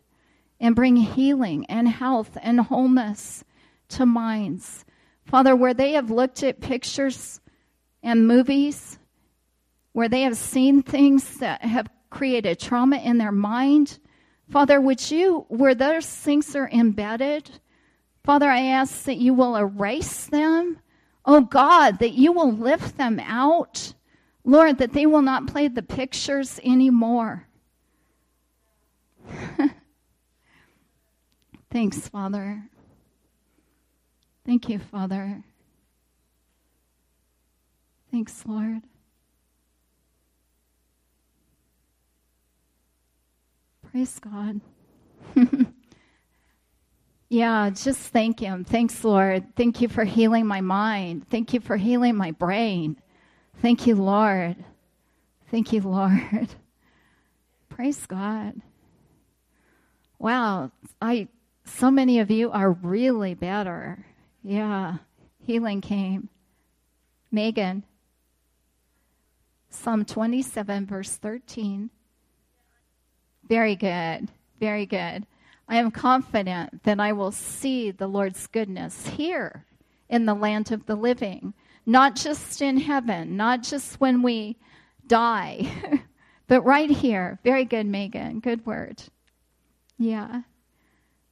and 0.59 0.75
bring 0.75 0.95
healing 0.95 1.65
and 1.67 1.87
health 1.87 2.37
and 2.41 2.61
wholeness 2.61 3.43
to 3.89 4.05
minds. 4.05 4.85
Father, 5.25 5.55
where 5.55 5.73
they 5.73 5.93
have 5.93 6.09
looked 6.09 6.43
at 6.43 6.61
pictures 6.61 7.41
and 8.01 8.27
movies, 8.27 8.97
where 9.91 10.09
they 10.09 10.21
have 10.21 10.37
seen 10.37 10.81
things 10.81 11.37
that 11.37 11.61
have 11.61 11.89
created 12.09 12.59
trauma 12.59 12.97
in 12.97 13.17
their 13.17 13.31
mind, 13.31 13.99
Father, 14.49 14.81
would 14.81 15.11
you, 15.11 15.45
where 15.49 15.75
those 15.75 16.07
things 16.07 16.55
are 16.55 16.69
embedded, 16.69 17.59
Father, 18.23 18.49
I 18.49 18.61
ask 18.61 19.03
that 19.03 19.17
you 19.17 19.33
will 19.33 19.55
erase 19.55 20.25
them. 20.27 20.79
Oh 21.25 21.41
God, 21.41 21.99
that 21.99 22.13
you 22.13 22.31
will 22.31 22.51
lift 22.51 22.97
them 22.97 23.19
out. 23.19 23.93
Lord, 24.49 24.79
that 24.79 24.93
they 24.93 25.05
will 25.05 25.21
not 25.21 25.45
play 25.47 25.67
the 25.67 25.83
pictures 25.83 26.59
anymore. 26.63 27.47
Thanks, 31.71 32.07
Father. 32.07 32.63
Thank 34.45 34.67
you, 34.67 34.79
Father. 34.79 35.43
Thanks, 38.11 38.43
Lord. 38.47 38.81
Praise 43.91 44.19
God. 44.19 44.61
Yeah, 47.29 47.69
just 47.69 47.99
thank 48.11 48.39
Him. 48.39 48.63
Thanks, 48.63 49.03
Lord. 49.03 49.55
Thank 49.55 49.81
you 49.81 49.87
for 49.87 50.03
healing 50.03 50.47
my 50.47 50.61
mind. 50.61 51.27
Thank 51.29 51.53
you 51.53 51.59
for 51.59 51.77
healing 51.77 52.15
my 52.15 52.31
brain. 52.31 52.97
Thank 53.61 53.87
you, 53.87 53.95
Lord. 53.95 54.55
Thank 55.51 55.73
you, 55.73 55.81
Lord. 55.81 56.49
Praise 57.69 58.05
God. 58.05 58.61
Wow, 60.17 60.71
I 61.01 61.27
so 61.65 61.91
many 61.91 62.19
of 62.19 62.31
you 62.31 62.51
are 62.51 62.71
really 62.71 63.33
better. 63.33 64.05
Yeah, 64.43 64.97
healing 65.45 65.81
came. 65.81 66.29
Megan, 67.31 67.83
Psalm 69.69 70.03
27, 70.03 70.85
verse 70.85 71.15
13. 71.17 71.89
Very 73.47 73.75
good. 73.75 74.29
Very 74.59 74.85
good. 74.85 75.25
I 75.67 75.77
am 75.77 75.91
confident 75.91 76.83
that 76.83 76.99
I 76.99 77.11
will 77.11 77.31
see 77.31 77.91
the 77.91 78.07
Lord's 78.07 78.47
goodness 78.47 79.07
here 79.07 79.65
in 80.09 80.25
the 80.25 80.33
land 80.33 80.71
of 80.71 80.85
the 80.87 80.95
living, 80.95 81.53
not 81.89 82.15
just 82.15 82.61
in 82.61 82.77
heaven, 82.77 83.35
not 83.35 83.63
just 83.63 83.99
when 83.99 84.21
we 84.21 84.57
die, 85.07 85.71
but 86.47 86.61
right 86.61 86.89
here. 86.89 87.39
Very 87.43 87.65
good, 87.65 87.85
Megan. 87.85 88.39
Good 88.39 88.65
word. 88.65 89.01
Yeah. 89.97 90.41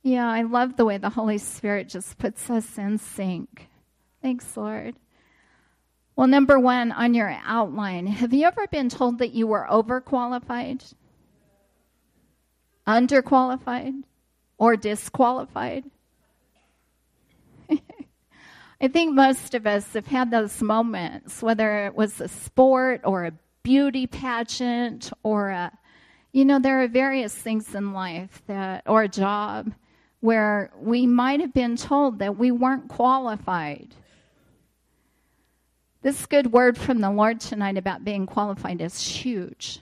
Yeah, 0.04 0.30
I 0.30 0.42
love 0.42 0.76
the 0.76 0.86
way 0.86 0.98
the 0.98 1.10
Holy 1.10 1.38
Spirit 1.38 1.90
just 1.90 2.18
puts 2.18 2.50
us 2.50 2.78
in 2.78 2.98
sync. 2.98 3.68
Thanks, 4.22 4.58
Lord. 4.58 4.96
Well, 6.16 6.28
number 6.28 6.60
one 6.60 6.92
on 6.92 7.14
your 7.14 7.38
outline, 7.46 8.08
have 8.08 8.34
you 8.34 8.48
ever 8.48 8.66
been 8.68 8.90
told 8.90 9.20
that 9.20 9.34
you 9.34 9.46
were 9.46 9.68
overqualified, 9.70 10.94
underqualified? 12.88 14.04
or 14.58 14.76
disqualified? 14.76 15.84
I 18.80 18.88
think 18.88 19.16
most 19.16 19.56
of 19.56 19.66
us 19.66 19.94
have 19.94 20.06
had 20.06 20.30
those 20.30 20.62
moments, 20.62 21.42
whether 21.42 21.86
it 21.88 21.96
was 21.96 22.22
a 22.22 22.28
sport 22.28 23.02
or 23.04 23.26
a 23.26 23.34
beauty 23.64 24.06
pageant 24.06 25.12
or 25.24 25.50
a, 25.50 25.72
you 26.32 26.46
know, 26.46 26.60
there 26.60 26.84
are 26.84 26.88
various 26.88 27.34
things 27.34 27.74
in 27.74 27.94
life 27.94 28.44
that, 28.46 28.84
or 28.86 29.02
a 29.04 29.08
job 29.08 29.74
where 30.20 30.72
we 30.80 31.08
might 31.08 31.40
have 31.40 31.54
been 31.54 31.76
told 31.76 32.20
that 32.20 32.38
we 32.38 32.52
weren't 32.52 32.88
qualified. 32.88 33.96
This 36.04 36.26
good 36.28 36.52
word 36.52 36.78
from 36.78 37.02
the 37.02 37.10
Lord 37.10 37.40
tonight 37.40 37.78
about 37.78 38.06
being 38.06 38.28
qualified 38.28 38.80
is 38.80 39.00
huge. 39.02 39.80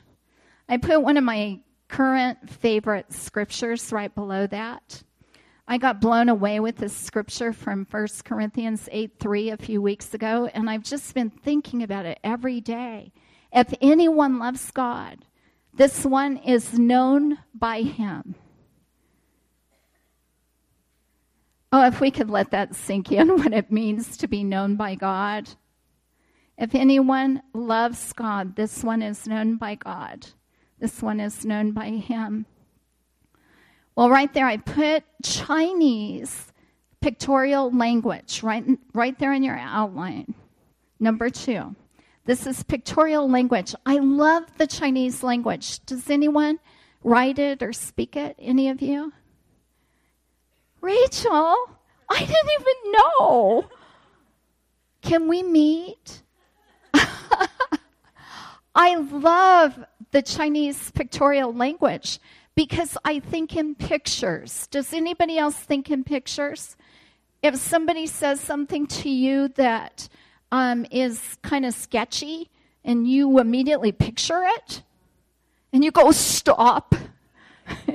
I 0.69 0.77
put 0.77 1.01
one 1.01 1.17
of 1.17 1.23
my 1.23 1.59
current 1.89 2.49
favorite 2.49 3.11
scriptures 3.11 3.91
right 3.91 4.13
below 4.13 4.47
that. 4.47 5.03
I 5.67 5.79
got 5.79 5.99
blown 5.99 6.29
away 6.29 6.59
with 6.59 6.77
this 6.77 6.95
scripture 6.95 7.51
from 7.51 7.87
1 7.89 8.07
Corinthians 8.23 8.87
8 8.91 9.19
3 9.19 9.49
a 9.49 9.57
few 9.57 9.81
weeks 9.81 10.13
ago, 10.13 10.49
and 10.53 10.69
I've 10.69 10.83
just 10.83 11.13
been 11.15 11.31
thinking 11.31 11.81
about 11.81 12.05
it 12.05 12.19
every 12.23 12.61
day. 12.61 13.11
If 13.51 13.73
anyone 13.81 14.37
loves 14.37 14.69
God, 14.69 15.25
this 15.73 16.05
one 16.05 16.37
is 16.37 16.77
known 16.77 17.39
by 17.53 17.81
him. 17.81 18.35
Oh, 21.71 21.85
if 21.85 21.99
we 21.99 22.11
could 22.11 22.29
let 22.29 22.51
that 22.51 22.75
sink 22.75 23.11
in, 23.11 23.27
what 23.37 23.51
it 23.51 23.71
means 23.71 24.17
to 24.17 24.27
be 24.27 24.43
known 24.43 24.75
by 24.75 24.93
God. 24.93 25.49
If 26.57 26.75
anyone 26.75 27.41
loves 27.53 28.13
God, 28.13 28.55
this 28.55 28.83
one 28.83 29.01
is 29.01 29.27
known 29.27 29.57
by 29.57 29.75
God. 29.75 30.27
This 30.79 31.01
one 31.01 31.19
is 31.19 31.43
known 31.43 31.71
by 31.71 31.89
him. 31.89 32.45
Well, 33.95 34.09
right 34.09 34.33
there, 34.33 34.45
I 34.45 34.57
put 34.57 35.03
Chinese 35.23 36.51
pictorial 36.99 37.71
language 37.71 38.43
right, 38.43 38.65
right 38.93 39.17
there 39.19 39.31
in 39.31 39.41
your 39.43 39.57
outline. 39.57 40.33
Number 40.99 41.29
two, 41.29 41.75
this 42.25 42.45
is 42.45 42.63
pictorial 42.63 43.29
language. 43.29 43.73
I 43.85 43.99
love 43.99 44.43
the 44.57 44.67
Chinese 44.67 45.23
language. 45.23 45.85
Does 45.85 46.09
anyone 46.09 46.59
write 47.03 47.39
it 47.39 47.63
or 47.63 47.71
speak 47.71 48.17
it? 48.17 48.35
Any 48.37 48.69
of 48.69 48.81
you? 48.81 49.13
Rachel, 50.81 51.55
I 52.09 52.19
didn't 52.19 52.51
even 52.59 52.91
know. 52.91 53.69
Can 55.01 55.27
we 55.29 55.41
meet? 55.41 56.21
I 58.75 58.95
love 58.95 59.85
the 60.11 60.21
Chinese 60.21 60.91
pictorial 60.91 61.53
language 61.53 62.19
because 62.55 62.97
I 63.03 63.19
think 63.19 63.55
in 63.55 63.75
pictures. 63.75 64.67
Does 64.67 64.93
anybody 64.93 65.37
else 65.37 65.55
think 65.55 65.91
in 65.91 66.03
pictures? 66.03 66.77
If 67.43 67.57
somebody 67.57 68.07
says 68.07 68.39
something 68.39 68.87
to 68.87 69.09
you 69.09 69.49
that 69.49 70.07
um, 70.51 70.85
is 70.89 71.37
kind 71.43 71.65
of 71.65 71.73
sketchy 71.73 72.49
and 72.83 73.07
you 73.07 73.39
immediately 73.39 73.91
picture 73.91 74.43
it 74.43 74.83
and 75.73 75.83
you 75.83 75.91
go, 75.91 76.11
stop. 76.11 76.95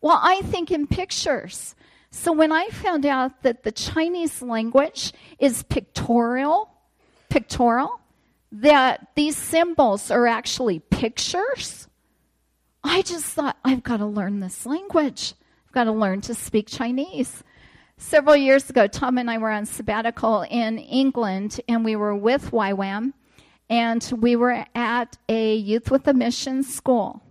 well, 0.00 0.20
I 0.20 0.42
think 0.42 0.72
in 0.72 0.86
pictures. 0.86 1.76
So 2.10 2.32
when 2.32 2.50
I 2.50 2.68
found 2.68 3.06
out 3.06 3.42
that 3.42 3.62
the 3.62 3.72
Chinese 3.72 4.42
language 4.42 5.12
is 5.38 5.62
pictorial, 5.62 6.70
pictorial, 7.28 8.00
that 8.50 9.08
these 9.14 9.36
symbols 9.36 10.10
are 10.10 10.26
actually 10.26 10.78
pictures, 10.78 11.88
I 12.88 13.02
just 13.02 13.26
thought, 13.26 13.56
I've 13.64 13.82
got 13.82 13.98
to 13.98 14.06
learn 14.06 14.40
this 14.40 14.64
language. 14.66 15.34
I've 15.66 15.72
got 15.72 15.84
to 15.84 15.92
learn 15.92 16.20
to 16.22 16.34
speak 16.34 16.68
Chinese. 16.68 17.42
Several 17.98 18.36
years 18.36 18.68
ago, 18.68 18.86
Tom 18.86 19.18
and 19.18 19.30
I 19.30 19.38
were 19.38 19.50
on 19.50 19.66
sabbatical 19.66 20.42
in 20.42 20.78
England, 20.78 21.60
and 21.68 21.84
we 21.84 21.96
were 21.96 22.14
with 22.14 22.50
YWAM, 22.50 23.12
and 23.68 24.12
we 24.18 24.36
were 24.36 24.64
at 24.74 25.16
a 25.28 25.56
Youth 25.56 25.90
with 25.90 26.06
a 26.06 26.14
Mission 26.14 26.62
school. 26.62 27.22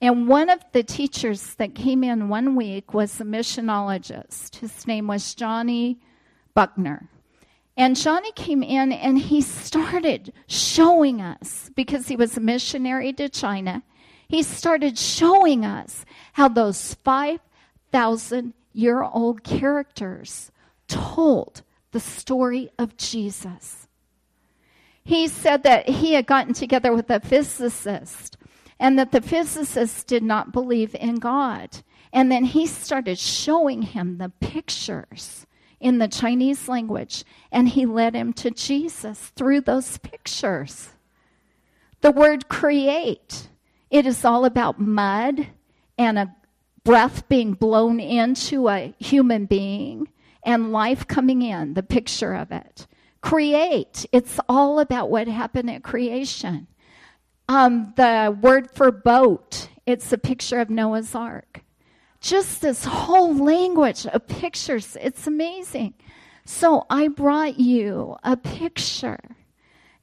And 0.00 0.28
one 0.28 0.48
of 0.48 0.60
the 0.72 0.82
teachers 0.82 1.54
that 1.56 1.74
came 1.74 2.02
in 2.02 2.28
one 2.28 2.56
week 2.56 2.94
was 2.94 3.20
a 3.20 3.24
missionologist. 3.24 4.56
His 4.56 4.86
name 4.86 5.06
was 5.06 5.34
Johnny 5.34 6.00
Buckner. 6.54 7.08
And 7.76 7.96
Johnny 7.96 8.32
came 8.32 8.62
in 8.62 8.92
and 8.92 9.18
he 9.18 9.40
started 9.40 10.32
showing 10.46 11.20
us, 11.20 11.70
because 11.74 12.08
he 12.08 12.16
was 12.16 12.36
a 12.36 12.40
missionary 12.40 13.12
to 13.14 13.28
China, 13.28 13.82
he 14.32 14.42
started 14.42 14.96
showing 14.96 15.62
us 15.62 16.06
how 16.32 16.48
those 16.48 16.94
5,000 16.94 18.54
year 18.72 19.02
old 19.02 19.44
characters 19.44 20.50
told 20.88 21.60
the 21.90 22.00
story 22.00 22.70
of 22.78 22.96
Jesus. 22.96 23.88
He 25.04 25.28
said 25.28 25.64
that 25.64 25.86
he 25.86 26.14
had 26.14 26.26
gotten 26.26 26.54
together 26.54 26.94
with 26.94 27.10
a 27.10 27.20
physicist 27.20 28.38
and 28.80 28.98
that 28.98 29.12
the 29.12 29.20
physicist 29.20 30.06
did 30.06 30.22
not 30.22 30.50
believe 30.50 30.96
in 30.98 31.16
God. 31.16 31.82
And 32.10 32.32
then 32.32 32.44
he 32.44 32.66
started 32.66 33.18
showing 33.18 33.82
him 33.82 34.16
the 34.16 34.30
pictures 34.40 35.46
in 35.78 35.98
the 35.98 36.08
Chinese 36.08 36.68
language, 36.68 37.24
and 37.50 37.68
he 37.68 37.84
led 37.84 38.14
him 38.14 38.32
to 38.34 38.50
Jesus 38.50 39.18
through 39.36 39.60
those 39.60 39.98
pictures. 39.98 40.92
The 42.00 42.12
word 42.12 42.48
create, 42.48 43.48
it 43.92 44.06
is 44.06 44.24
all 44.24 44.44
about 44.44 44.80
mud 44.80 45.46
and 45.96 46.18
a 46.18 46.34
breath 46.82 47.28
being 47.28 47.52
blown 47.52 48.00
into 48.00 48.68
a 48.68 48.92
human 48.98 49.46
being 49.46 50.08
and 50.44 50.72
life 50.72 51.06
coming 51.06 51.42
in, 51.42 51.74
the 51.74 51.82
picture 51.84 52.34
of 52.34 52.50
it. 52.50 52.88
Create, 53.20 54.04
it's 54.10 54.40
all 54.48 54.80
about 54.80 55.10
what 55.10 55.28
happened 55.28 55.70
at 55.70 55.84
creation. 55.84 56.66
Um, 57.48 57.92
the 57.96 58.36
word 58.40 58.68
for 58.72 58.90
boat, 58.90 59.68
it's 59.86 60.12
a 60.12 60.18
picture 60.18 60.58
of 60.58 60.70
Noah's 60.70 61.14
Ark 61.14 61.62
just 62.22 62.62
this 62.62 62.84
whole 62.84 63.34
language 63.34 64.06
of 64.06 64.26
pictures. 64.26 64.96
It's 65.00 65.26
amazing. 65.26 65.94
So 66.44 66.86
I 66.88 67.08
brought 67.08 67.58
you 67.58 68.16
a 68.22 68.36
picture. 68.36 69.20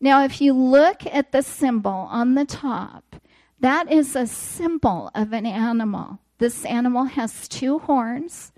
Now, 0.02 0.24
if 0.24 0.40
you 0.40 0.54
look 0.54 1.06
at 1.06 1.32
the 1.32 1.42
symbol 1.42 1.92
on 1.92 2.36
the 2.36 2.46
top, 2.46 3.16
that 3.60 3.92
is 3.92 4.16
a 4.16 4.28
symbol 4.28 5.12
of 5.14 5.34
an 5.34 5.46
animal. 5.46 6.20
This 6.38 6.66
animal 6.66 7.06
has 7.06 7.48
two 7.48 7.80
horns, 7.80 8.52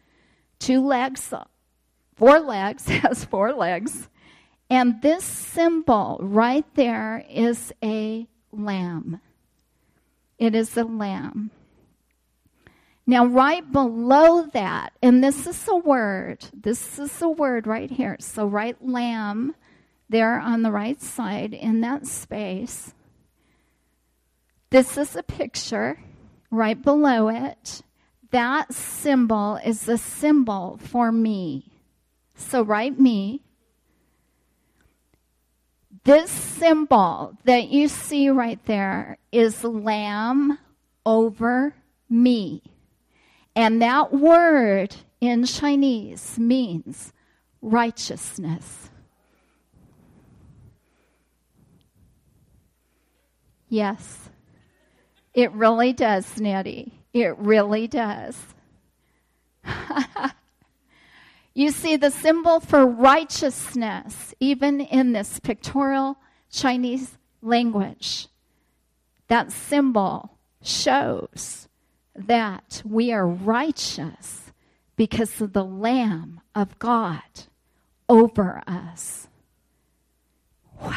two 0.59 0.85
legs, 0.85 1.33
four 2.15 2.39
legs, 2.39 2.85
has 2.87 3.25
four 3.25 3.53
legs. 3.53 4.09
And 4.69 5.01
this 5.01 5.23
symbol 5.23 6.19
right 6.21 6.65
there 6.75 7.25
is 7.29 7.73
a 7.83 8.27
lamb. 8.51 9.19
It 10.37 10.55
is 10.55 10.77
a 10.77 10.83
lamb. 10.83 11.51
Now, 13.05 13.25
right 13.25 13.69
below 13.69 14.45
that, 14.53 14.93
and 15.01 15.23
this 15.23 15.45
is 15.47 15.67
a 15.67 15.75
word, 15.75 16.45
this 16.53 16.99
is 16.99 17.21
a 17.21 17.27
word 17.27 17.67
right 17.67 17.91
here. 17.91 18.15
So, 18.19 18.45
write 18.45 18.87
lamb 18.87 19.55
there 20.07 20.39
on 20.39 20.61
the 20.61 20.71
right 20.71 21.01
side 21.01 21.53
in 21.53 21.81
that 21.81 22.07
space. 22.07 22.93
This 24.71 24.97
is 24.97 25.15
a 25.15 25.23
picture 25.23 25.99
right 26.49 26.81
below 26.81 27.27
it. 27.29 27.81
that 28.31 28.73
symbol 28.73 29.57
is 29.57 29.81
the 29.81 29.97
symbol 29.97 30.79
for 30.81 31.11
me. 31.11 31.69
So 32.33 32.61
write 32.63 32.97
me. 32.99 33.43
This 36.05 36.31
symbol 36.31 37.37
that 37.43 37.67
you 37.67 37.89
see 37.89 38.29
right 38.29 38.63
there 38.65 39.17
is 39.31 39.63
lamb 39.65 40.57
over 41.05 41.75
me. 42.09 42.63
And 43.55 43.81
that 43.81 44.13
word 44.13 44.95
in 45.19 45.45
Chinese 45.45 46.39
means 46.39 47.11
righteousness. 47.61 48.89
Yes, 53.67 54.29
it 55.33 55.51
really 55.53 55.93
does, 55.93 56.39
Nettie. 56.39 56.93
It 57.13 57.37
really 57.37 57.87
does. 57.87 58.37
you 61.53 61.71
see, 61.71 61.95
the 61.95 62.09
symbol 62.09 62.59
for 62.59 62.85
righteousness, 62.85 64.33
even 64.39 64.81
in 64.81 65.13
this 65.13 65.39
pictorial 65.39 66.17
Chinese 66.51 67.17
language, 67.41 68.27
that 69.27 69.51
symbol 69.51 70.37
shows 70.61 71.67
that 72.15 72.81
we 72.85 73.11
are 73.11 73.27
righteous 73.27 74.51
because 74.95 75.41
of 75.41 75.53
the 75.53 75.63
Lamb 75.63 76.41
of 76.53 76.77
God 76.77 77.21
over 78.09 78.61
us. 78.67 79.27
Wow. 80.81 80.91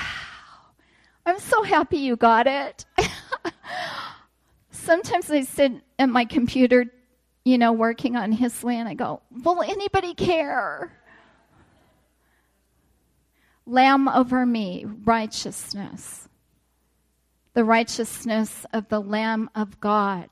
I'm 1.24 1.38
so 1.38 1.62
happy 1.62 1.98
you 1.98 2.16
got 2.16 2.46
it. 2.46 2.84
Sometimes 4.84 5.30
I 5.30 5.42
sit 5.42 5.72
at 5.98 6.10
my 6.10 6.26
computer, 6.26 6.84
you 7.42 7.56
know, 7.56 7.72
working 7.72 8.16
on 8.16 8.32
his 8.32 8.62
and 8.62 8.86
I 8.86 8.92
go, 8.92 9.22
Will 9.30 9.62
anybody 9.62 10.12
care? 10.12 10.92
Lamb 13.66 14.08
over 14.08 14.44
me, 14.44 14.84
righteousness. 15.04 16.28
The 17.54 17.64
righteousness 17.64 18.66
of 18.74 18.88
the 18.88 19.00
Lamb 19.00 19.48
of 19.54 19.80
God. 19.80 20.28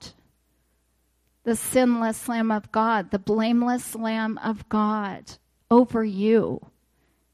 The 1.45 1.57
sinless 1.57 2.29
Lamb 2.29 2.51
of 2.51 2.71
God, 2.71 3.11
the 3.11 3.19
blameless 3.19 3.95
Lamb 3.95 4.39
of 4.45 4.69
God 4.69 5.33
over 5.71 6.05
you 6.05 6.61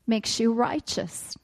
makes 0.06 0.38
you 0.38 0.52
righteous. 0.52 1.36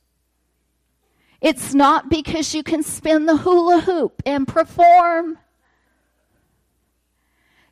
It's 1.40 1.74
not 1.74 2.08
because 2.08 2.54
you 2.54 2.62
can 2.62 2.84
spin 2.84 3.26
the 3.26 3.36
hula 3.36 3.80
hoop 3.80 4.22
and 4.24 4.46
perform. 4.46 5.38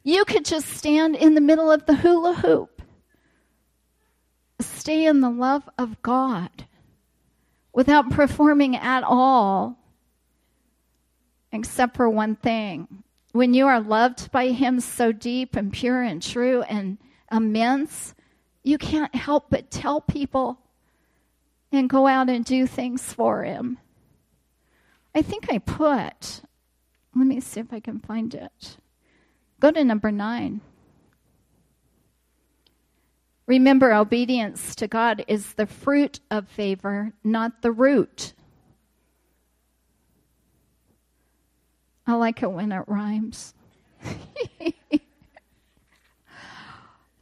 You 0.03 0.25
could 0.25 0.45
just 0.45 0.69
stand 0.69 1.17
in 1.17 1.35
the 1.35 1.41
middle 1.41 1.71
of 1.71 1.87
the 1.87 1.95
hula 1.95 2.35
hoop, 2.35 2.83
stay 4.61 5.07
in 5.07 5.21
the 5.21 5.31
love 5.31 5.69
of 5.79 6.03
God 6.03 6.67
without 7.73 8.11
performing 8.11 8.77
at 8.77 9.05
all, 9.05 9.79
except 11.53 11.97
for 11.97 12.09
one 12.09 12.37
thing. 12.37 13.05
When 13.33 13.55
you 13.55 13.67
are 13.67 13.81
loved 13.81 14.31
by 14.31 14.49
Him 14.49 14.81
so 14.81 15.13
deep 15.13 15.57
and 15.57 15.73
pure 15.73 16.03
and 16.03 16.21
true 16.21 16.63
and 16.63 16.99
immense, 17.31 18.15
you 18.63 18.79
can't 18.79 19.15
help 19.15 19.47
but 19.51 19.71
tell 19.71 20.01
people 20.01 20.59
and 21.73 21.89
go 21.89 22.07
out 22.07 22.29
and 22.29 22.45
do 22.45 22.67
things 22.67 23.13
for 23.13 23.43
him. 23.43 23.79
I 25.15 25.23
think 25.23 25.51
I 25.51 25.59
put, 25.59 26.43
let 27.15 27.27
me 27.27 27.41
see 27.41 27.61
if 27.61 27.73
I 27.73 27.81
can 27.81 27.99
find 27.99 28.35
it. 28.35 28.77
Go 29.63 29.71
to 29.71 29.85
number 29.85 30.11
nine. 30.11 30.61
Remember, 33.47 33.93
obedience 33.93 34.75
to 34.75 34.89
God 34.89 35.25
is 35.29 35.53
the 35.53 35.67
fruit 35.67 36.19
of 36.33 36.49
favor, 36.49 37.13
not 37.23 37.63
the 37.63 37.71
root. 37.71 38.33
I 42.09 42.15
like 42.15 42.43
it 42.43 42.51
when 42.51 42.73
it 42.73 42.83
rhymes. 42.89 43.55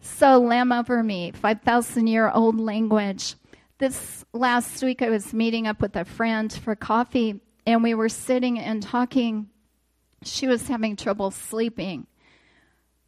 so, 0.00 0.38
lamb 0.38 0.72
over 0.72 1.02
me, 1.02 1.32
5,000 1.32 2.06
year 2.06 2.30
old 2.30 2.58
language 2.58 3.34
this 3.76 4.24
last 4.32 4.82
week, 4.82 5.02
I 5.02 5.10
was 5.10 5.34
meeting 5.34 5.66
up 5.66 5.82
with 5.82 5.94
a 5.94 6.06
friend 6.06 6.50
for 6.50 6.74
coffee, 6.74 7.38
and 7.66 7.82
we 7.82 7.92
were 7.92 8.08
sitting 8.08 8.58
and 8.58 8.82
talking. 8.82 9.50
She 10.22 10.46
was 10.46 10.68
having 10.68 10.96
trouble 10.96 11.30
sleeping, 11.30 12.06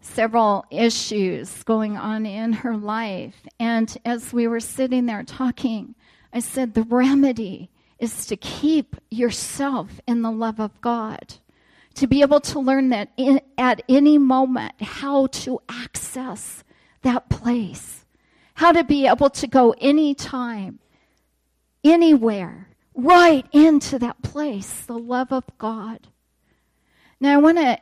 several 0.02 0.66
issues 0.70 1.62
going 1.62 1.96
on 1.96 2.26
in 2.26 2.52
her 2.52 2.76
life. 2.76 3.34
And 3.58 3.96
as 4.04 4.32
we 4.32 4.46
were 4.46 4.60
sitting 4.60 5.06
there 5.06 5.22
talking, 5.22 5.94
I 6.32 6.40
said, 6.40 6.74
The 6.74 6.82
remedy 6.82 7.70
is 7.98 8.26
to 8.26 8.36
keep 8.36 8.96
yourself 9.10 10.00
in 10.06 10.22
the 10.22 10.30
love 10.30 10.60
of 10.60 10.80
God, 10.80 11.34
to 11.94 12.06
be 12.06 12.20
able 12.20 12.40
to 12.40 12.60
learn 12.60 12.90
that 12.90 13.10
in, 13.16 13.40
at 13.56 13.82
any 13.88 14.18
moment 14.18 14.74
how 14.80 15.26
to 15.28 15.60
access 15.68 16.64
that 17.02 17.28
place 17.28 18.02
how 18.54 18.72
to 18.72 18.84
be 18.84 19.06
able 19.06 19.30
to 19.30 19.46
go 19.46 19.74
anytime, 19.80 20.78
anywhere, 21.82 22.68
right 22.94 23.46
into 23.52 23.98
that 23.98 24.22
place, 24.22 24.82
the 24.82 24.98
love 24.98 25.32
of 25.32 25.44
God. 25.58 26.08
Now 27.20 27.34
I 27.34 27.36
want 27.38 27.58
to 27.58 27.78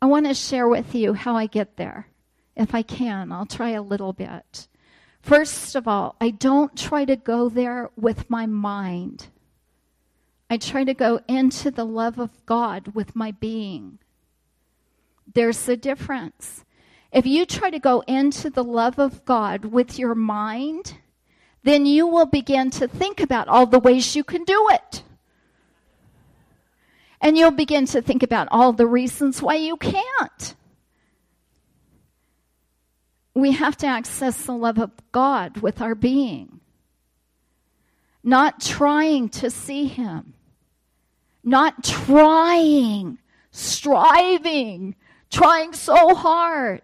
I 0.00 0.06
want 0.06 0.26
to 0.26 0.34
share 0.34 0.68
with 0.68 0.94
you 0.94 1.14
how 1.14 1.36
I 1.36 1.46
get 1.46 1.76
there. 1.76 2.08
If 2.56 2.74
I 2.74 2.82
can, 2.82 3.32
I'll 3.32 3.46
try 3.46 3.70
a 3.70 3.82
little 3.82 4.12
bit. 4.12 4.68
First 5.20 5.74
of 5.74 5.88
all, 5.88 6.16
I 6.20 6.30
don't 6.30 6.76
try 6.76 7.04
to 7.04 7.16
go 7.16 7.48
there 7.48 7.90
with 7.96 8.30
my 8.30 8.46
mind. 8.46 9.28
I 10.50 10.56
try 10.56 10.84
to 10.84 10.94
go 10.94 11.20
into 11.28 11.70
the 11.70 11.84
love 11.84 12.18
of 12.18 12.30
God 12.46 12.94
with 12.94 13.14
my 13.14 13.32
being. 13.32 13.98
There's 15.34 15.68
a 15.68 15.76
difference. 15.76 16.64
If 17.12 17.26
you 17.26 17.44
try 17.44 17.70
to 17.70 17.78
go 17.78 18.00
into 18.06 18.50
the 18.50 18.64
love 18.64 18.98
of 18.98 19.24
God 19.24 19.66
with 19.66 19.98
your 19.98 20.14
mind, 20.14 20.94
then 21.64 21.86
you 21.86 22.06
will 22.06 22.26
begin 22.26 22.70
to 22.70 22.88
think 22.88 23.20
about 23.20 23.48
all 23.48 23.66
the 23.66 23.78
ways 23.78 24.16
you 24.16 24.24
can 24.24 24.44
do 24.44 24.68
it. 24.70 25.02
And 27.20 27.36
you'll 27.36 27.50
begin 27.50 27.86
to 27.86 28.02
think 28.02 28.22
about 28.22 28.48
all 28.50 28.72
the 28.72 28.86
reasons 28.86 29.42
why 29.42 29.56
you 29.56 29.76
can't. 29.76 30.54
We 33.34 33.52
have 33.52 33.76
to 33.78 33.86
access 33.86 34.44
the 34.44 34.52
love 34.52 34.78
of 34.78 34.92
God 35.12 35.58
with 35.58 35.80
our 35.80 35.94
being, 35.94 36.60
not 38.22 38.60
trying 38.60 39.28
to 39.30 39.50
see 39.50 39.86
Him, 39.86 40.34
not 41.44 41.84
trying, 41.84 43.18
striving, 43.50 44.96
trying 45.30 45.72
so 45.72 46.14
hard 46.14 46.82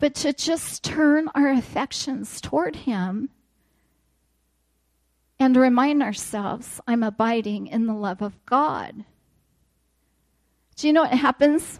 but 0.00 0.14
to 0.14 0.32
just 0.32 0.82
turn 0.82 1.28
our 1.34 1.50
affections 1.50 2.40
toward 2.40 2.74
Him 2.74 3.28
and 5.38 5.56
remind 5.56 6.02
ourselves 6.02 6.80
I'm 6.88 7.02
abiding 7.02 7.68
in 7.68 7.86
the 7.86 7.94
love 7.94 8.22
of 8.22 8.44
God. 8.46 9.04
Do 10.80 10.86
you 10.86 10.94
know 10.94 11.02
what 11.02 11.12
happens? 11.12 11.78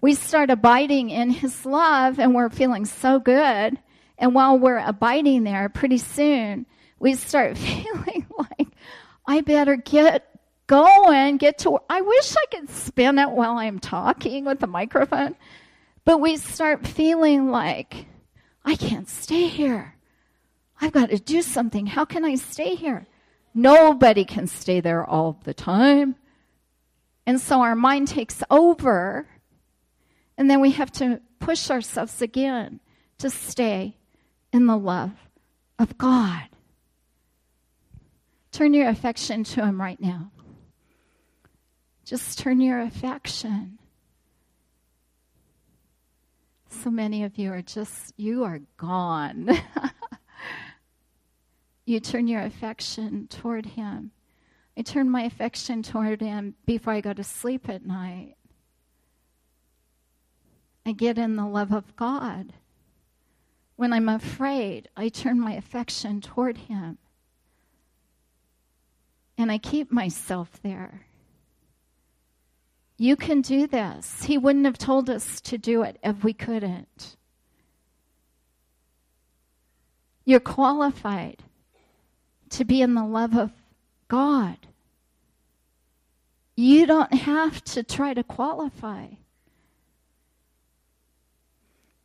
We 0.00 0.14
start 0.14 0.50
abiding 0.50 1.10
in 1.10 1.30
His 1.30 1.64
love 1.64 2.18
and 2.18 2.34
we're 2.34 2.50
feeling 2.50 2.84
so 2.84 3.20
good. 3.20 3.78
And 4.18 4.34
while 4.34 4.58
we're 4.58 4.84
abiding 4.84 5.44
there, 5.44 5.68
pretty 5.68 5.98
soon 5.98 6.66
we 6.98 7.14
start 7.14 7.56
feeling 7.58 8.26
like, 8.36 8.66
I 9.24 9.42
better 9.42 9.76
get 9.76 10.28
going, 10.66 11.36
get 11.36 11.58
to. 11.58 11.78
I 11.88 12.00
wish 12.00 12.34
I 12.34 12.56
could 12.56 12.70
spin 12.70 13.20
it 13.20 13.30
while 13.30 13.56
I'm 13.56 13.78
talking 13.78 14.46
with 14.46 14.58
the 14.58 14.66
microphone. 14.66 15.36
But 16.04 16.18
we 16.18 16.38
start 16.38 16.84
feeling 16.84 17.52
like, 17.52 18.06
I 18.64 18.74
can't 18.74 19.08
stay 19.08 19.46
here. 19.46 19.94
I've 20.80 20.92
got 20.92 21.10
to 21.10 21.20
do 21.20 21.40
something. 21.40 21.86
How 21.86 22.04
can 22.04 22.24
I 22.24 22.34
stay 22.34 22.74
here? 22.74 23.06
Nobody 23.54 24.24
can 24.24 24.48
stay 24.48 24.80
there 24.80 25.04
all 25.04 25.38
the 25.44 25.54
time. 25.54 26.16
And 27.30 27.40
so 27.40 27.60
our 27.60 27.76
mind 27.76 28.08
takes 28.08 28.42
over, 28.50 29.24
and 30.36 30.50
then 30.50 30.60
we 30.60 30.72
have 30.72 30.90
to 30.94 31.20
push 31.38 31.70
ourselves 31.70 32.20
again 32.20 32.80
to 33.18 33.30
stay 33.30 33.96
in 34.52 34.66
the 34.66 34.76
love 34.76 35.12
of 35.78 35.96
God. 35.96 36.48
Turn 38.50 38.74
your 38.74 38.88
affection 38.88 39.44
to 39.44 39.64
Him 39.64 39.80
right 39.80 40.00
now. 40.00 40.32
Just 42.04 42.40
turn 42.40 42.60
your 42.60 42.80
affection. 42.80 43.78
So 46.68 46.90
many 46.90 47.22
of 47.22 47.38
you 47.38 47.52
are 47.52 47.62
just, 47.62 48.12
you 48.16 48.42
are 48.42 48.58
gone. 48.76 49.50
you 51.86 52.00
turn 52.00 52.26
your 52.26 52.42
affection 52.42 53.28
toward 53.28 53.66
Him. 53.66 54.10
I 54.76 54.82
turn 54.82 55.10
my 55.10 55.22
affection 55.22 55.82
toward 55.82 56.20
Him 56.20 56.54
before 56.64 56.92
I 56.92 57.00
go 57.00 57.12
to 57.12 57.24
sleep 57.24 57.68
at 57.68 57.84
night. 57.84 58.36
I 60.86 60.92
get 60.92 61.18
in 61.18 61.36
the 61.36 61.46
love 61.46 61.72
of 61.72 61.96
God. 61.96 62.52
When 63.76 63.92
I'm 63.92 64.08
afraid, 64.08 64.88
I 64.96 65.08
turn 65.08 65.40
my 65.40 65.52
affection 65.52 66.20
toward 66.20 66.56
Him. 66.56 66.98
And 69.36 69.50
I 69.50 69.58
keep 69.58 69.90
myself 69.90 70.60
there. 70.62 71.06
You 72.96 73.16
can 73.16 73.40
do 73.40 73.66
this. 73.66 74.24
He 74.24 74.36
wouldn't 74.36 74.66
have 74.66 74.76
told 74.76 75.08
us 75.08 75.40
to 75.42 75.56
do 75.56 75.82
it 75.82 75.98
if 76.02 76.22
we 76.22 76.34
couldn't. 76.34 77.16
You're 80.26 80.40
qualified 80.40 81.42
to 82.50 82.64
be 82.64 82.82
in 82.82 82.94
the 82.94 83.04
love 83.04 83.34
of 83.34 83.52
God. 84.10 84.58
You 86.56 86.84
don't 86.84 87.14
have 87.14 87.62
to 87.64 87.82
try 87.84 88.12
to 88.12 88.24
qualify. 88.24 89.06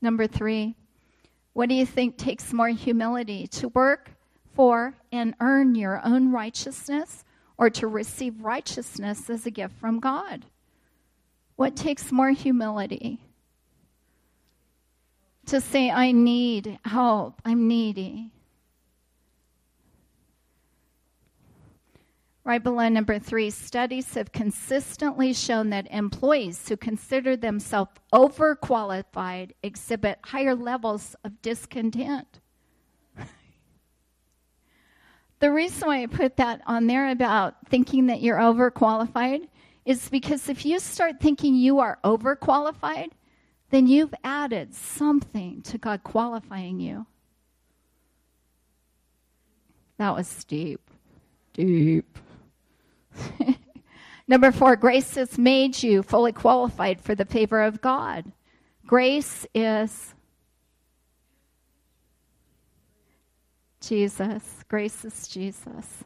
Number 0.01 0.27
three, 0.27 0.75
what 1.53 1.67
do 1.67 1.73
you 1.73 1.85
think 1.85 2.15
takes 2.15 2.53
more 2.53 2.69
humility? 2.69 3.47
To 3.47 3.69
work 3.69 4.11
for 4.53 4.93
and 5.11 5.33
earn 5.41 5.73
your 5.73 5.99
own 6.05 6.31
righteousness 6.31 7.25
or 7.57 7.71
to 7.71 7.87
receive 7.87 8.39
righteousness 8.39 9.27
as 9.29 9.47
a 9.47 9.51
gift 9.51 9.75
from 9.79 9.99
God? 9.99 10.45
What 11.55 11.75
takes 11.75 12.11
more 12.11 12.31
humility? 12.31 13.19
To 15.47 15.59
say, 15.59 15.89
I 15.89 16.11
need 16.11 16.77
help, 16.85 17.41
I'm 17.43 17.67
needy. 17.67 18.31
Right 22.45 22.61
below 22.61 22.87
number 22.89 23.17
three, 23.17 23.49
studies 23.49 24.13
have 24.13 24.31
consistently 24.31 25.33
shown 25.33 25.71
that 25.71 25.87
employees 25.89 26.69
who 26.69 26.77
consider 26.77 27.35
themselves 27.35 27.89
overqualified 28.13 29.53
exhibit 29.63 30.19
higher 30.21 30.53
levels 30.53 31.15
of 31.23 31.41
discontent. 31.41 32.39
the 35.39 35.51
reason 35.51 35.87
why 35.87 36.03
I 36.03 36.05
put 36.05 36.37
that 36.37 36.61
on 36.67 36.85
there 36.85 37.09
about 37.09 37.55
thinking 37.67 38.05
that 38.05 38.21
you're 38.21 38.37
overqualified 38.37 39.47
is 39.83 40.07
because 40.09 40.47
if 40.47 40.67
you 40.67 40.77
start 40.77 41.19
thinking 41.19 41.55
you 41.55 41.79
are 41.79 41.97
overqualified, 42.03 43.09
then 43.71 43.87
you've 43.87 44.13
added 44.23 44.75
something 44.75 45.63
to 45.63 45.79
God 45.79 46.03
qualifying 46.03 46.79
you. 46.79 47.07
That 49.97 50.13
was 50.13 50.43
deep. 50.43 50.91
Deep. 51.53 52.19
Number 54.27 54.51
four, 54.51 54.75
grace 54.75 55.15
has 55.15 55.37
made 55.37 55.81
you 55.83 56.01
fully 56.01 56.31
qualified 56.31 56.99
for 56.99 57.13
the 57.15 57.25
favor 57.25 57.61
of 57.61 57.81
God. 57.81 58.31
Grace 58.87 59.45
is 59.53 60.13
Jesus. 63.81 64.63
Grace 64.67 65.05
is 65.05 65.27
Jesus. 65.27 66.03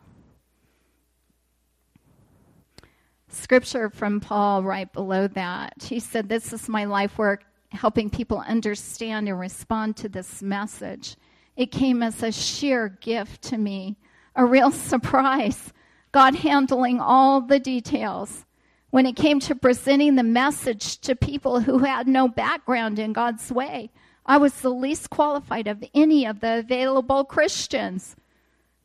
Scripture 3.29 3.89
from 3.89 4.19
Paul 4.19 4.63
right 4.63 4.91
below 4.91 5.27
that. 5.27 5.73
He 5.83 5.99
said, 5.99 6.27
This 6.27 6.51
is 6.51 6.67
my 6.67 6.85
life 6.85 7.17
work, 7.17 7.45
helping 7.71 8.09
people 8.09 8.43
understand 8.45 9.29
and 9.29 9.39
respond 9.39 9.95
to 9.97 10.09
this 10.09 10.41
message. 10.41 11.15
It 11.55 11.71
came 11.71 12.01
as 12.01 12.23
a 12.23 12.31
sheer 12.31 12.89
gift 13.01 13.43
to 13.43 13.57
me, 13.57 13.97
a 14.35 14.45
real 14.45 14.71
surprise. 14.89 15.71
God 16.11 16.35
handling 16.35 16.99
all 16.99 17.41
the 17.41 17.59
details. 17.59 18.45
When 18.89 19.05
it 19.05 19.15
came 19.15 19.39
to 19.41 19.55
presenting 19.55 20.15
the 20.15 20.23
message 20.23 20.97
to 21.01 21.15
people 21.15 21.59
who 21.59 21.79
had 21.79 22.07
no 22.07 22.27
background 22.27 22.97
in 22.97 23.13
God's 23.13 23.51
way, 23.51 23.91
I 24.25 24.37
was 24.37 24.53
the 24.61 24.71
least 24.71 25.09
qualified 25.09 25.67
of 25.67 25.83
any 25.93 26.25
of 26.25 26.39
the 26.39 26.59
available 26.59 27.23
Christians. 27.23 28.15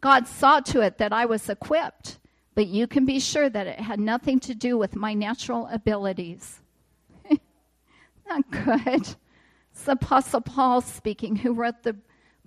God 0.02 0.28
saw 0.28 0.60
to 0.60 0.82
it 0.82 0.98
that 0.98 1.12
I 1.12 1.24
was 1.24 1.48
equipped, 1.48 2.18
but 2.54 2.66
you 2.66 2.86
can 2.86 3.06
be 3.06 3.18
sure 3.18 3.48
that 3.48 3.66
it 3.66 3.80
had 3.80 3.98
nothing 3.98 4.38
to 4.40 4.54
do 4.54 4.76
with 4.76 4.94
my 4.94 5.14
natural 5.14 5.66
abilities. 5.72 6.60
Not 8.28 8.50
good. 8.50 9.16
It's 9.72 9.88
Apostle 9.88 10.42
Paul 10.42 10.82
speaking, 10.82 11.36
who 11.36 11.54
wrote 11.54 11.82
the 11.82 11.96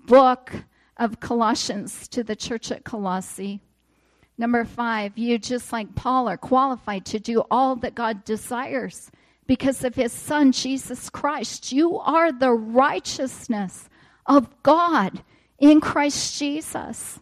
book 0.06 0.54
of 0.98 1.20
Colossians 1.20 2.08
to 2.10 2.24
the 2.24 2.36
church 2.36 2.72
at 2.72 2.84
Colossae. 2.84 3.62
Number 4.38 4.66
five, 4.66 5.18
you, 5.18 5.40
just 5.40 5.74
like 5.74 5.96
Paul, 5.96 6.28
are 6.28 6.38
qualified 6.38 7.06
to 7.08 7.20
do 7.20 7.44
all 7.50 7.76
that 7.78 7.96
God 7.96 8.24
desires 8.24 9.10
because 9.48 9.84
of 9.84 9.96
his 9.96 10.12
son, 10.12 10.52
Jesus 10.52 11.10
Christ. 11.10 11.72
You 11.72 11.98
are 12.00 12.32
the 12.32 12.52
righteousness 12.52 13.90
of 14.28 14.48
God 14.62 15.24
in 15.58 15.82
Christ 15.82 16.38
Jesus. 16.38 17.20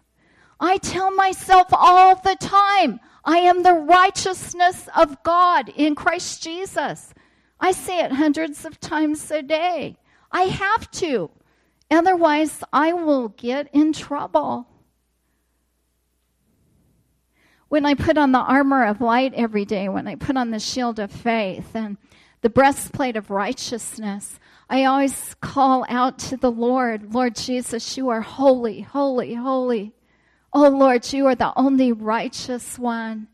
I 0.59 0.77
tell 0.77 1.11
myself 1.11 1.67
all 1.71 2.15
the 2.15 2.35
time, 2.39 2.99
I 3.23 3.37
am 3.37 3.63
the 3.63 3.73
righteousness 3.73 4.89
of 4.95 5.21
God 5.23 5.69
in 5.69 5.95
Christ 5.95 6.43
Jesus. 6.43 7.13
I 7.59 7.71
say 7.71 7.99
it 7.99 8.11
hundreds 8.11 8.65
of 8.65 8.79
times 8.79 9.31
a 9.31 9.41
day. 9.41 9.97
I 10.31 10.43
have 10.43 10.91
to. 10.91 11.31
Otherwise, 11.89 12.63
I 12.73 12.93
will 12.93 13.29
get 13.29 13.69
in 13.71 13.93
trouble 13.93 14.67
when 17.75 17.85
I 17.85 17.93
put 17.93 18.17
on 18.17 18.31
the 18.31 18.39
armor 18.39 18.85
of 18.85 19.01
light 19.01 19.33
every 19.33 19.65
day, 19.65 19.89
when 19.89 20.07
I 20.07 20.15
put 20.15 20.37
on 20.37 20.49
the 20.49 20.61
shield 20.61 20.97
of 20.97 21.11
faith 21.11 21.75
and 21.75 21.97
the 22.39 22.49
breastplate 22.49 23.17
of 23.17 23.29
righteousness, 23.29 24.39
I 24.69 24.85
always 24.85 25.35
call 25.41 25.85
out 25.89 26.17
to 26.19 26.37
the 26.37 26.49
Lord, 26.49 27.13
Lord 27.13 27.35
Jesus, 27.35 27.97
you 27.97 28.07
are 28.07 28.21
holy, 28.21 28.79
holy, 28.79 29.33
holy. 29.33 29.91
Oh 30.53 30.69
Lord, 30.69 31.11
you 31.11 31.27
are 31.27 31.35
the 31.35 31.51
only 31.57 31.91
righteous 31.91 32.79
one. 32.79 33.27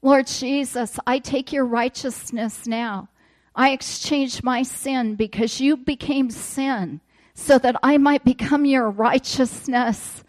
Lord 0.00 0.26
Jesus, 0.26 0.98
I 1.06 1.18
take 1.18 1.52
your 1.52 1.66
righteousness 1.66 2.66
now. 2.66 3.10
I 3.54 3.72
exchange 3.72 4.42
my 4.42 4.62
sin 4.62 5.16
because 5.16 5.60
you 5.60 5.76
became 5.76 6.30
sin 6.30 7.02
so 7.34 7.58
that 7.58 7.76
I 7.82 7.98
might 7.98 8.24
become 8.24 8.64
your 8.64 8.88
righteousness. 8.88 10.24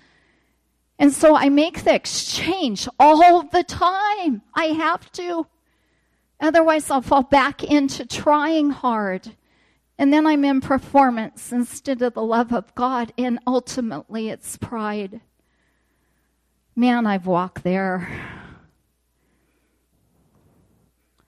And 0.99 1.13
so 1.13 1.35
I 1.35 1.49
make 1.49 1.83
the 1.83 1.93
exchange 1.93 2.87
all 2.99 3.43
the 3.43 3.63
time. 3.63 4.41
I 4.55 4.65
have 4.65 5.11
to. 5.13 5.45
Otherwise, 6.39 6.89
I'll 6.89 7.01
fall 7.01 7.23
back 7.23 7.63
into 7.63 8.05
trying 8.05 8.71
hard. 8.71 9.35
And 9.99 10.11
then 10.11 10.25
I'm 10.25 10.45
in 10.45 10.61
performance 10.61 11.51
instead 11.51 12.01
of 12.01 12.13
the 12.13 12.23
love 12.23 12.51
of 12.51 12.73
God. 12.73 13.13
And 13.17 13.39
ultimately, 13.45 14.29
it's 14.29 14.57
pride. 14.57 15.21
Man, 16.75 17.05
I've 17.05 17.27
walked 17.27 17.63
there. 17.63 18.07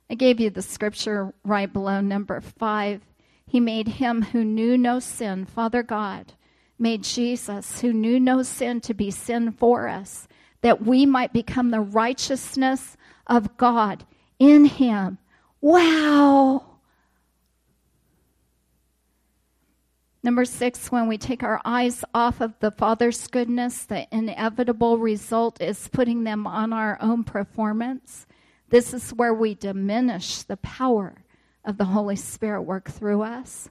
I 0.09 0.15
gave 0.15 0.39
you 0.39 0.49
the 0.49 0.61
scripture 0.63 1.33
right 1.43 1.71
below 1.71 2.01
number 2.01 2.41
five. 2.41 3.01
He 3.45 3.59
made 3.59 3.87
him 3.87 4.23
who 4.23 4.43
knew 4.43 4.77
no 4.77 4.99
sin, 4.99 5.45
Father 5.45 5.83
God 5.83 6.33
made 6.79 7.03
Jesus, 7.03 7.81
who 7.81 7.93
knew 7.93 8.19
no 8.19 8.43
sin, 8.43 8.81
to 8.81 8.93
be 8.93 9.11
sin 9.11 9.51
for 9.51 9.87
us, 9.87 10.27
that 10.61 10.83
we 10.83 11.05
might 11.05 11.33
become 11.33 11.71
the 11.71 11.81
righteousness 11.81 12.97
of 13.27 13.57
God 13.57 14.05
in 14.39 14.65
him. 14.65 15.17
Wow. 15.61 16.65
Number 20.21 20.43
six, 20.43 20.91
when 20.91 21.07
we 21.07 21.17
take 21.17 21.43
our 21.43 21.61
eyes 21.63 22.03
off 22.13 22.41
of 22.41 22.53
the 22.59 22.71
Father's 22.71 23.27
goodness, 23.27 23.85
the 23.85 24.07
inevitable 24.11 24.97
result 24.97 25.61
is 25.61 25.87
putting 25.87 26.23
them 26.23 26.45
on 26.45 26.73
our 26.73 26.97
own 27.01 27.23
performance. 27.23 28.27
This 28.69 28.93
is 28.93 29.11
where 29.11 29.33
we 29.33 29.55
diminish 29.55 30.43
the 30.43 30.57
power 30.57 31.23
of 31.63 31.77
the 31.77 31.85
Holy 31.85 32.17
Spirit 32.17 32.63
work 32.63 32.89
through 32.89 33.21
us. 33.21 33.69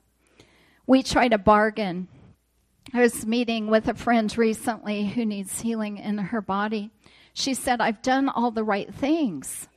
We 0.87 1.03
try 1.03 1.29
to 1.29 1.37
bargain 1.37 2.09
I 2.94 3.03
was 3.03 3.27
meeting 3.27 3.66
with 3.66 3.88
a 3.88 3.94
friend 3.94 4.37
recently 4.38 5.07
who 5.07 5.27
needs 5.27 5.61
healing 5.61 5.98
in 5.98 6.18
her 6.18 6.40
body. 6.40 6.90
She 7.35 7.53
said, 7.55 7.81
I've 7.81 8.03
done 8.03 8.29
all 8.29 8.51
the 8.51 8.64
right 8.64 8.92
things. 8.92 9.68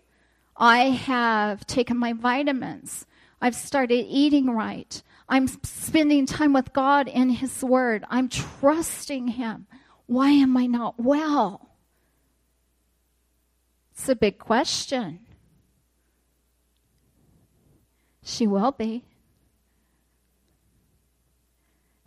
I 0.56 0.92
have 0.92 1.68
taken 1.68 1.98
my 1.98 2.14
vitamins. 2.14 3.06
I've 3.42 3.56
started 3.56 4.06
eating 4.08 4.50
right. 4.50 5.02
I'm 5.28 5.48
spending 5.48 6.26
time 6.26 6.54
with 6.54 6.74
God 6.74 7.08
in 7.08 7.30
His 7.30 7.64
Word. 7.64 8.06
I'm 8.10 8.30
trusting 8.30 9.30
Him. 9.30 9.68
Why 10.06 10.30
am 10.30 10.56
I 10.56 10.66
not 10.68 10.96
well? 10.98 11.70
It's 13.92 14.08
a 14.10 14.16
big 14.16 14.40
question. 14.40 15.20
She 18.24 18.48
will 18.48 18.72
be. 18.72 19.04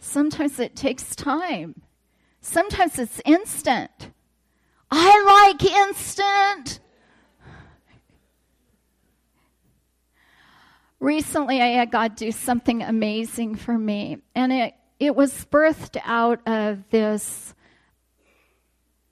Sometimes 0.04 0.60
it 0.60 0.76
takes 0.76 1.16
time. 1.16 1.82
Sometimes 2.40 2.98
it's 2.98 3.20
instant. 3.24 4.10
I 4.90 5.50
like 5.50 5.64
instant. 5.64 6.80
recently 11.04 11.60
I 11.60 11.66
had 11.66 11.90
God 11.90 12.16
do 12.16 12.32
something 12.32 12.82
amazing 12.82 13.56
for 13.56 13.76
me, 13.76 14.18
and 14.34 14.52
it, 14.52 14.74
it 14.98 15.14
was 15.14 15.44
birthed 15.46 16.00
out 16.04 16.40
of 16.48 16.88
this 16.90 17.54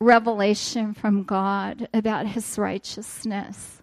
revelation 0.01 0.95
from 0.95 1.22
God 1.22 1.88
about 1.93 2.26
His 2.26 2.59
righteousness. 2.59 3.82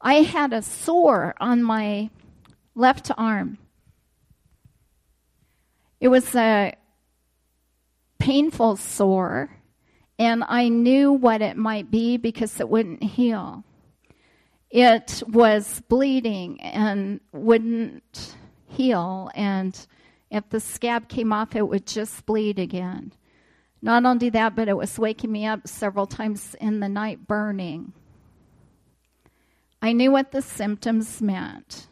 I 0.00 0.22
had 0.22 0.52
a 0.52 0.62
sore 0.62 1.34
on 1.40 1.62
my 1.62 2.10
left 2.74 3.10
arm. 3.16 3.58
It 6.00 6.08
was 6.08 6.34
a 6.34 6.74
painful 8.18 8.76
sore, 8.76 9.56
and 10.18 10.42
I 10.48 10.68
knew 10.68 11.12
what 11.12 11.42
it 11.42 11.56
might 11.56 11.90
be 11.90 12.16
because 12.16 12.58
it 12.60 12.68
wouldn't 12.68 13.02
heal 13.02 13.64
it 14.70 15.22
was 15.26 15.82
bleeding 15.88 16.60
and 16.60 17.20
wouldn't 17.32 18.36
heal. 18.68 19.30
And 19.34 19.86
if 20.30 20.48
the 20.48 20.60
scab 20.60 21.08
came 21.08 21.32
off, 21.32 21.56
it 21.56 21.68
would 21.68 21.86
just 21.86 22.24
bleed 22.24 22.58
again. 22.58 23.12
Not 23.82 24.04
only 24.04 24.30
that, 24.30 24.54
but 24.54 24.68
it 24.68 24.76
was 24.76 24.98
waking 24.98 25.32
me 25.32 25.46
up 25.46 25.66
several 25.66 26.06
times 26.06 26.54
in 26.60 26.80
the 26.80 26.88
night 26.88 27.26
burning. 27.26 27.92
I 29.82 29.92
knew 29.92 30.12
what 30.12 30.32
the 30.32 30.42
symptoms 30.42 31.20
meant. 31.20 31.88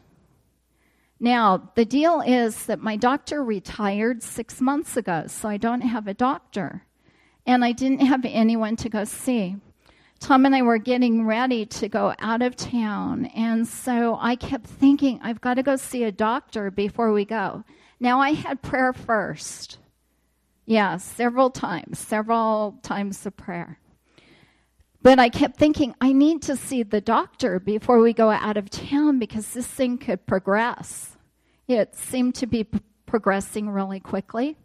Now, 1.19 1.71
the 1.75 1.85
deal 1.85 2.21
is 2.21 2.65
that 2.67 2.79
my 2.79 2.95
doctor 2.95 3.43
retired 3.43 4.23
six 4.23 4.61
months 4.61 4.95
ago, 4.95 5.25
so 5.27 5.49
I 5.49 5.57
don't 5.57 5.81
have 5.81 6.07
a 6.07 6.13
doctor. 6.13 6.85
And 7.45 7.65
I 7.65 7.73
didn't 7.73 8.05
have 8.05 8.23
anyone 8.25 8.75
to 8.77 8.89
go 8.89 9.03
see. 9.03 9.57
Tom 10.19 10.45
and 10.45 10.55
I 10.55 10.61
were 10.61 10.77
getting 10.77 11.25
ready 11.25 11.65
to 11.65 11.89
go 11.89 12.13
out 12.19 12.41
of 12.41 12.55
town. 12.55 13.25
And 13.27 13.67
so 13.67 14.17
I 14.19 14.35
kept 14.35 14.67
thinking, 14.67 15.19
I've 15.23 15.41
got 15.41 15.55
to 15.55 15.63
go 15.63 15.75
see 15.75 16.03
a 16.03 16.11
doctor 16.11 16.71
before 16.71 17.11
we 17.11 17.25
go. 17.25 17.63
Now, 17.99 18.19
I 18.21 18.31
had 18.31 18.61
prayer 18.61 18.93
first. 18.93 19.77
Yeah, 20.65 20.97
several 20.97 21.49
times, 21.49 21.99
several 21.99 22.79
times 22.83 23.25
of 23.25 23.35
prayer. 23.35 23.79
But 25.01 25.17
I 25.17 25.29
kept 25.29 25.57
thinking, 25.57 25.95
I 26.01 26.11
need 26.11 26.41
to 26.43 26.57
see 26.57 26.83
the 26.83 26.99
doctor 26.99 27.59
before 27.59 27.99
we 27.99 28.11
go 28.11 28.29
out 28.29 28.57
of 28.57 28.69
town 28.69 29.17
because 29.17 29.53
this 29.53 29.67
thing 29.67 29.97
could 29.97 30.25
progress. 30.25 31.15
It 31.67 31.95
seemed 31.95 32.35
to 32.35 32.47
be 32.47 32.65
p- 32.65 32.81
progressing 33.05 33.69
really 33.69 34.01
quickly. 34.01 34.57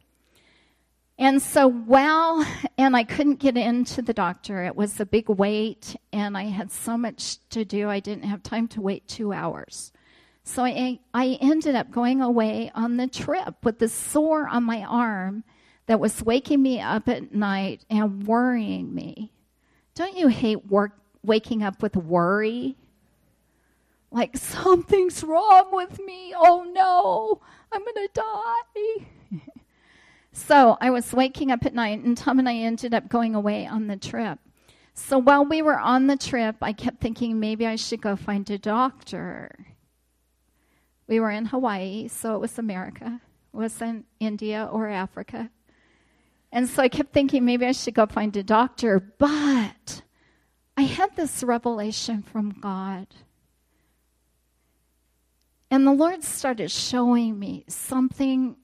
And 1.17 1.41
so, 1.41 1.69
well, 1.69 2.45
and 2.77 2.97
I 2.97 3.05
couldn't 3.05 3.39
get 3.39 3.57
into 3.57 4.03
the 4.03 4.13
doctor. 4.13 4.65
It 4.65 4.75
was 4.75 4.99
a 4.99 5.07
big 5.07 5.29
wait, 5.29 5.95
and 6.13 6.37
I 6.37 6.45
had 6.45 6.73
so 6.73 6.99
much 6.99 7.39
to 7.51 7.65
do, 7.65 7.89
I 7.89 8.01
didn't 8.01 8.25
have 8.25 8.43
time 8.43 8.67
to 8.69 8.81
wait 8.81 9.07
two 9.07 9.33
hours. 9.33 9.93
So 10.43 10.65
I, 10.65 10.99
I 11.15 11.39
ended 11.41 11.77
up 11.77 11.93
going 11.93 12.21
away 12.21 12.73
on 12.75 12.97
the 12.97 13.07
trip 13.07 13.55
with 13.63 13.79
the 13.79 13.89
sore 13.89 14.49
on 14.49 14.65
my 14.65 14.83
arm 14.83 15.45
that 15.87 16.01
was 16.01 16.23
waking 16.23 16.61
me 16.61 16.81
up 16.81 17.09
at 17.09 17.33
night 17.33 17.85
and 17.89 18.27
worrying 18.27 18.93
me. 18.93 19.31
Don't 19.95 20.17
you 20.17 20.29
hate 20.29 20.67
work, 20.67 20.93
waking 21.23 21.63
up 21.63 21.83
with 21.83 21.97
worry? 21.97 22.77
Like 24.11 24.37
something's 24.37 25.25
wrong 25.25 25.69
with 25.73 26.01
me. 26.01 26.35
Oh 26.37 26.65
no, 26.73 27.41
I'm 27.73 27.83
going 27.83 28.09
to 28.09 28.09
die. 28.15 29.07
So 30.37 30.77
I 30.81 30.91
was 30.91 31.13
waking 31.13 31.53
up 31.53 31.65
at 31.65 31.75
night, 31.75 32.03
and 32.03 32.19
Tom 32.19 32.41
and 32.41 32.49
I 32.49 32.57
ended 32.57 32.93
up 32.93 33.09
going 33.09 33.37
away 33.37 33.69
on 33.69 33.87
the 33.87 33.97
trip. 33.97 34.41
So 34.93 35.17
while 35.17 35.45
we 35.45 35.63
were 35.63 35.79
on 35.79 36.09
the 36.09 36.17
trip, 36.17 36.57
I 36.61 36.73
kept 36.73 37.01
thinking 37.01 37.39
maybe 37.39 37.69
I 37.69 37.77
should 37.77 38.03
go 38.03 38.17
find 38.17 38.49
a 38.51 38.59
doctor. 38.59 39.49
We 41.07 41.21
were 41.21 41.31
in 41.31 41.47
Hawaii, 41.47 42.09
so 42.09 42.35
it 42.35 42.41
was 42.41 42.59
America. 42.59 43.21
It 43.53 43.57
wasn't 43.57 44.07
India 44.19 44.69
or 44.71 44.89
Africa. 44.89 45.51
And 46.55 46.69
so 46.69 46.85
I 46.85 46.89
kept 46.89 47.13
thinking 47.13 47.45
maybe 47.45 47.67
I 47.67 47.73
should 47.73 47.95
go 47.95 48.07
find 48.07 48.35
a 48.37 48.45
doctor, 48.45 49.01
but 49.19 50.03
I 50.77 50.83
had 50.83 51.17
this 51.17 51.43
revelation 51.43 52.23
from 52.23 52.51
God. 52.61 53.09
And 55.69 55.85
the 55.85 55.93
Lord 55.93 56.23
started 56.23 56.71
showing 56.71 57.41
me 57.41 57.65
something 57.67 58.55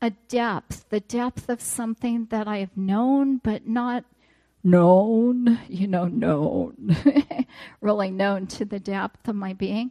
a 0.00 0.10
depth, 0.10 0.88
the 0.90 1.00
depth 1.00 1.48
of 1.48 1.60
something 1.60 2.26
that 2.26 2.46
I 2.46 2.58
have 2.58 2.76
known 2.76 3.38
but 3.38 3.66
not 3.66 4.04
known, 4.62 5.58
you 5.68 5.88
know, 5.88 6.06
known, 6.06 6.96
really 7.80 8.12
known 8.12 8.46
to 8.46 8.64
the 8.64 8.78
depth 8.78 9.26
of 9.26 9.34
my 9.34 9.54
being. 9.54 9.90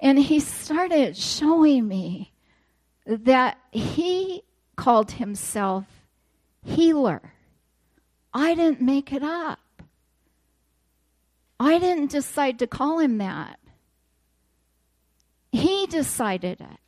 And 0.00 0.18
he 0.18 0.40
started 0.40 1.14
showing 1.14 1.86
me 1.86 2.32
that 3.06 3.58
he 3.70 4.42
called 4.76 5.12
himself 5.12 5.95
healer. 6.66 7.32
I 8.34 8.54
didn't 8.54 8.82
make 8.82 9.12
it 9.12 9.22
up. 9.22 9.60
I 11.58 11.78
didn't 11.78 12.10
decide 12.10 12.58
to 12.58 12.66
call 12.66 12.98
him 12.98 13.18
that. 13.18 13.58
He 15.52 15.86
decided 15.86 16.60
it. 16.60 16.80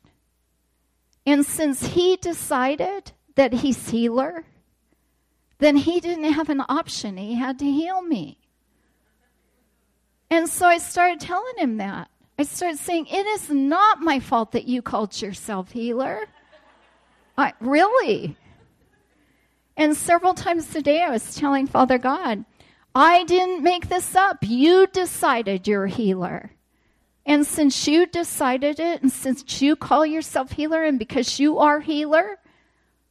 And 1.25 1.45
since 1.45 1.87
he 1.87 2.17
decided 2.17 3.11
that 3.35 3.53
he's 3.53 3.89
healer, 3.89 4.45
then 5.57 5.75
he 5.75 5.99
didn't 5.99 6.33
have 6.33 6.49
an 6.49 6.63
option. 6.69 7.17
He 7.17 7.35
had 7.35 7.59
to 7.59 7.65
heal 7.65 8.01
me. 8.01 8.37
And 10.29 10.47
so 10.47 10.67
I 10.67 10.77
started 10.77 11.19
telling 11.19 11.57
him 11.57 11.77
that. 11.77 12.09
I 12.37 12.43
started 12.43 12.79
saying, 12.79 13.07
It 13.07 13.25
is 13.25 13.49
not 13.49 14.01
my 14.01 14.19
fault 14.19 14.51
that 14.51 14.65
you 14.65 14.81
called 14.81 15.19
yourself 15.21 15.71
healer. 15.71 16.27
I, 17.37 17.53
really? 17.59 18.37
And 19.79 19.95
several 19.95 20.33
times 20.33 20.67
today 20.67 21.03
I 21.03 21.09
was 21.09 21.35
telling 21.35 21.65
Father 21.65 21.97
God, 21.97 22.43
I 22.93 23.23
didn't 23.23 23.63
make 23.63 23.87
this 23.87 24.13
up. 24.13 24.39
You 24.41 24.87
decided 24.87 25.69
you're 25.69 25.85
a 25.85 25.89
healer. 25.89 26.51
And 27.25 27.47
since 27.47 27.87
you 27.87 28.05
decided 28.05 28.81
it, 28.81 29.01
and 29.01 29.09
since 29.09 29.61
you 29.61 29.77
call 29.77 30.05
yourself 30.05 30.51
healer, 30.51 30.83
and 30.83 30.99
because 30.99 31.39
you 31.39 31.59
are 31.59 31.79
healer, 31.79 32.39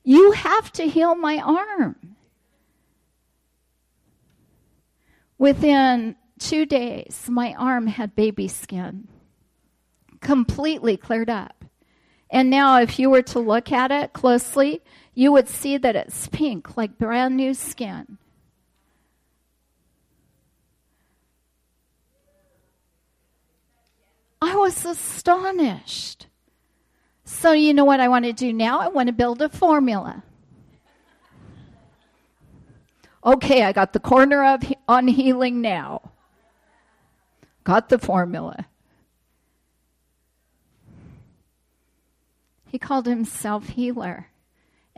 you 0.05 0.33
have 0.33 0.71
to 0.73 0.87
heal 0.87 1.14
my 1.14 1.39
arm. 1.39 2.16
Within 5.39 6.16
two 6.39 6.66
days, 6.66 7.31
my 7.31 7.55
arm 7.55 7.87
had 7.87 8.14
baby 8.14 8.47
skin, 8.47 9.09
completely 10.21 10.99
cleared 10.99 11.31
up. 11.31 11.64
And 12.31 12.51
now, 12.51 12.79
if 12.81 12.99
you 12.99 13.09
were 13.09 13.23
to 13.23 13.39
look 13.39 13.73
at 13.73 13.91
it 13.91 14.12
closely, 14.12 14.83
you 15.19 15.33
would 15.33 15.49
see 15.49 15.77
that 15.77 15.97
it's 15.97 16.29
pink, 16.29 16.77
like 16.77 16.97
brand 16.97 17.37
new 17.37 17.53
skin. 17.53 18.19
I 24.41 24.55
was 24.55 24.85
astonished. 24.85 26.29
So, 27.25 27.51
you 27.51 27.75
know 27.75 27.85
what 27.85 27.99
I 27.99 28.07
want 28.07 28.27
to 28.27 28.33
do 28.33 28.53
now? 28.53 28.79
I 28.79 28.87
want 28.87 29.09
to 29.09 29.12
build 29.12 29.43
a 29.43 29.49
formula. 29.49 30.23
Okay, 33.27 33.64
I 33.64 33.73
got 33.73 33.95
the 33.95 33.99
corner 33.99 34.45
of 34.45 34.73
on 34.87 35.09
healing 35.09 35.61
now. 35.61 36.12
Got 37.64 37.89
the 37.89 37.99
formula. 37.99 38.69
He 42.66 42.79
called 42.79 43.07
himself 43.07 43.71
healer 43.71 44.29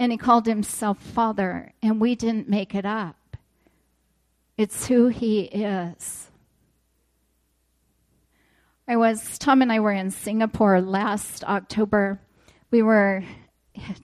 and 0.01 0.11
he 0.11 0.17
called 0.17 0.47
himself 0.47 0.99
father, 0.99 1.75
and 1.83 2.01
we 2.01 2.15
didn't 2.15 2.49
make 2.49 2.75
it 2.75 2.87
up. 2.87 3.37
It's 4.57 4.87
who 4.87 5.09
he 5.09 5.43
is. 5.43 6.31
I 8.89 8.97
was, 8.97 9.39
Tom 9.39 9.61
and 9.61 9.71
I 9.71 9.79
were 9.79 9.93
in 9.93 10.11
Singapore 10.11 10.81
last 10.81 11.45
October. 11.45 12.19
We 12.71 12.81
were 12.81 13.23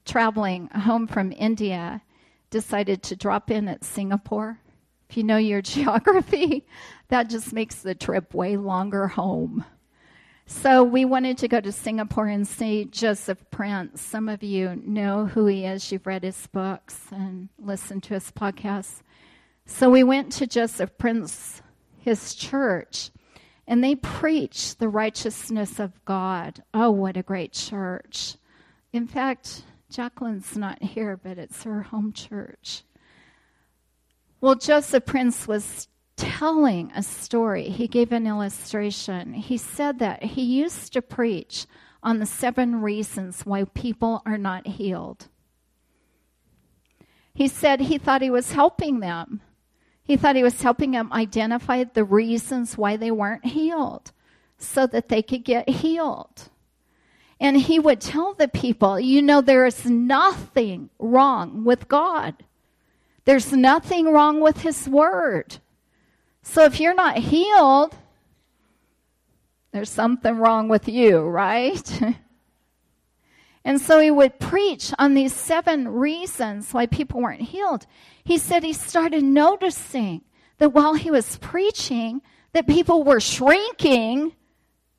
traveling 0.04 0.66
home 0.66 1.06
from 1.06 1.32
India, 1.32 2.02
decided 2.50 3.02
to 3.04 3.16
drop 3.16 3.50
in 3.50 3.66
at 3.66 3.82
Singapore. 3.82 4.60
If 5.08 5.16
you 5.16 5.24
know 5.24 5.38
your 5.38 5.62
geography, 5.62 6.66
that 7.08 7.30
just 7.30 7.54
makes 7.54 7.76
the 7.76 7.94
trip 7.94 8.34
way 8.34 8.58
longer 8.58 9.08
home. 9.08 9.64
So 10.48 10.84
we 10.84 11.04
wanted 11.04 11.38
to 11.38 11.48
go 11.48 11.60
to 11.60 11.72
Singapore 11.72 12.28
and 12.28 12.46
see 12.46 12.84
Joseph 12.84 13.44
Prince. 13.50 14.00
Some 14.00 14.28
of 14.28 14.44
you 14.44 14.80
know 14.84 15.26
who 15.26 15.46
he 15.46 15.64
is. 15.64 15.90
You've 15.90 16.06
read 16.06 16.22
his 16.22 16.46
books 16.46 17.00
and 17.10 17.48
listened 17.58 18.04
to 18.04 18.14
his 18.14 18.30
podcasts. 18.30 19.02
So 19.66 19.90
we 19.90 20.04
went 20.04 20.30
to 20.34 20.46
Joseph 20.46 20.96
Prince, 20.98 21.62
his 21.98 22.32
church, 22.36 23.10
and 23.66 23.82
they 23.82 23.96
preach 23.96 24.76
the 24.76 24.88
righteousness 24.88 25.80
of 25.80 26.04
God. 26.04 26.62
Oh, 26.72 26.92
what 26.92 27.16
a 27.16 27.24
great 27.24 27.52
church. 27.52 28.36
In 28.92 29.08
fact, 29.08 29.64
Jacqueline's 29.90 30.56
not 30.56 30.80
here, 30.80 31.16
but 31.16 31.38
it's 31.38 31.64
her 31.64 31.82
home 31.82 32.12
church. 32.12 32.84
Well, 34.40 34.54
Joseph 34.54 35.06
Prince 35.06 35.48
was 35.48 35.88
telling 36.16 36.90
a 36.94 37.02
story. 37.02 37.68
He 37.68 37.86
gave 37.86 38.12
an 38.12 38.26
illustration. 38.26 39.34
He 39.34 39.56
said 39.56 39.98
that 39.98 40.22
he 40.22 40.42
used 40.42 40.92
to 40.94 41.02
preach 41.02 41.66
on 42.02 42.18
the 42.18 42.26
seven 42.26 42.80
reasons 42.82 43.44
why 43.44 43.64
people 43.64 44.22
are 44.24 44.38
not 44.38 44.66
healed. 44.66 45.28
He 47.34 47.48
said 47.48 47.80
he 47.80 47.98
thought 47.98 48.22
he 48.22 48.30
was 48.30 48.52
helping 48.52 49.00
them. 49.00 49.42
He 50.02 50.16
thought 50.16 50.36
he 50.36 50.42
was 50.42 50.62
helping 50.62 50.92
them 50.92 51.12
identify 51.12 51.84
the 51.84 52.04
reasons 52.04 52.78
why 52.78 52.96
they 52.96 53.10
weren't 53.10 53.44
healed 53.44 54.12
so 54.56 54.86
that 54.86 55.08
they 55.08 55.20
could 55.20 55.44
get 55.44 55.68
healed. 55.68 56.48
And 57.38 57.56
he 57.56 57.78
would 57.78 58.00
tell 58.00 58.32
the 58.32 58.48
people, 58.48 58.98
you 58.98 59.20
know, 59.20 59.40
there 59.40 59.66
is 59.66 59.84
nothing 59.84 60.88
wrong 60.98 61.64
with 61.64 61.88
God. 61.88 62.36
There's 63.26 63.52
nothing 63.52 64.12
wrong 64.12 64.40
with 64.40 64.60
his 64.60 64.88
word. 64.88 65.58
So 66.48 66.64
if 66.64 66.80
you're 66.80 66.94
not 66.94 67.18
healed, 67.18 67.94
there's 69.72 69.90
something 69.90 70.38
wrong 70.38 70.68
with 70.68 70.88
you, 70.88 71.18
right? 71.20 72.00
and 73.64 73.78
so 73.78 73.98
he 73.98 74.10
would 74.10 74.38
preach 74.38 74.94
on 74.98 75.12
these 75.12 75.34
seven 75.34 75.86
reasons 75.88 76.72
why 76.72 76.86
people 76.86 77.20
weren't 77.20 77.42
healed. 77.42 77.86
He 78.24 78.38
said 78.38 78.62
he 78.62 78.72
started 78.72 79.22
noticing 79.22 80.22
that 80.56 80.72
while 80.72 80.94
he 80.94 81.10
was 81.10 81.36
preaching, 81.38 82.22
that 82.52 82.66
people 82.66 83.02
were 83.02 83.20
shrinking 83.20 84.32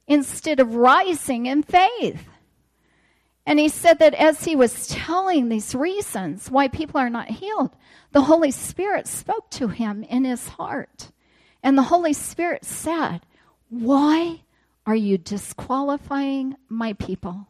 instead 0.05 0.59
of 0.59 0.75
rising 0.75 1.47
in 1.47 1.63
faith. 1.63 2.27
And 3.47 3.57
he 3.57 3.69
said 3.69 3.97
that 3.99 4.13
as 4.13 4.43
he 4.43 4.55
was 4.55 4.89
telling 4.89 5.47
these 5.47 5.73
reasons 5.73 6.51
why 6.51 6.67
people 6.67 6.99
are 6.99 7.09
not 7.09 7.29
healed, 7.29 7.71
the 8.11 8.23
Holy 8.23 8.51
Spirit 8.51 9.07
spoke 9.07 9.49
to 9.51 9.69
him 9.69 10.03
in 10.03 10.25
his 10.25 10.49
heart. 10.49 11.09
And 11.63 11.77
the 11.77 11.83
Holy 11.83 12.13
Spirit 12.13 12.65
said, 12.65 13.21
Why 13.69 14.41
are 14.85 14.95
you 14.95 15.17
disqualifying 15.17 16.55
my 16.69 16.93
people? 16.93 17.47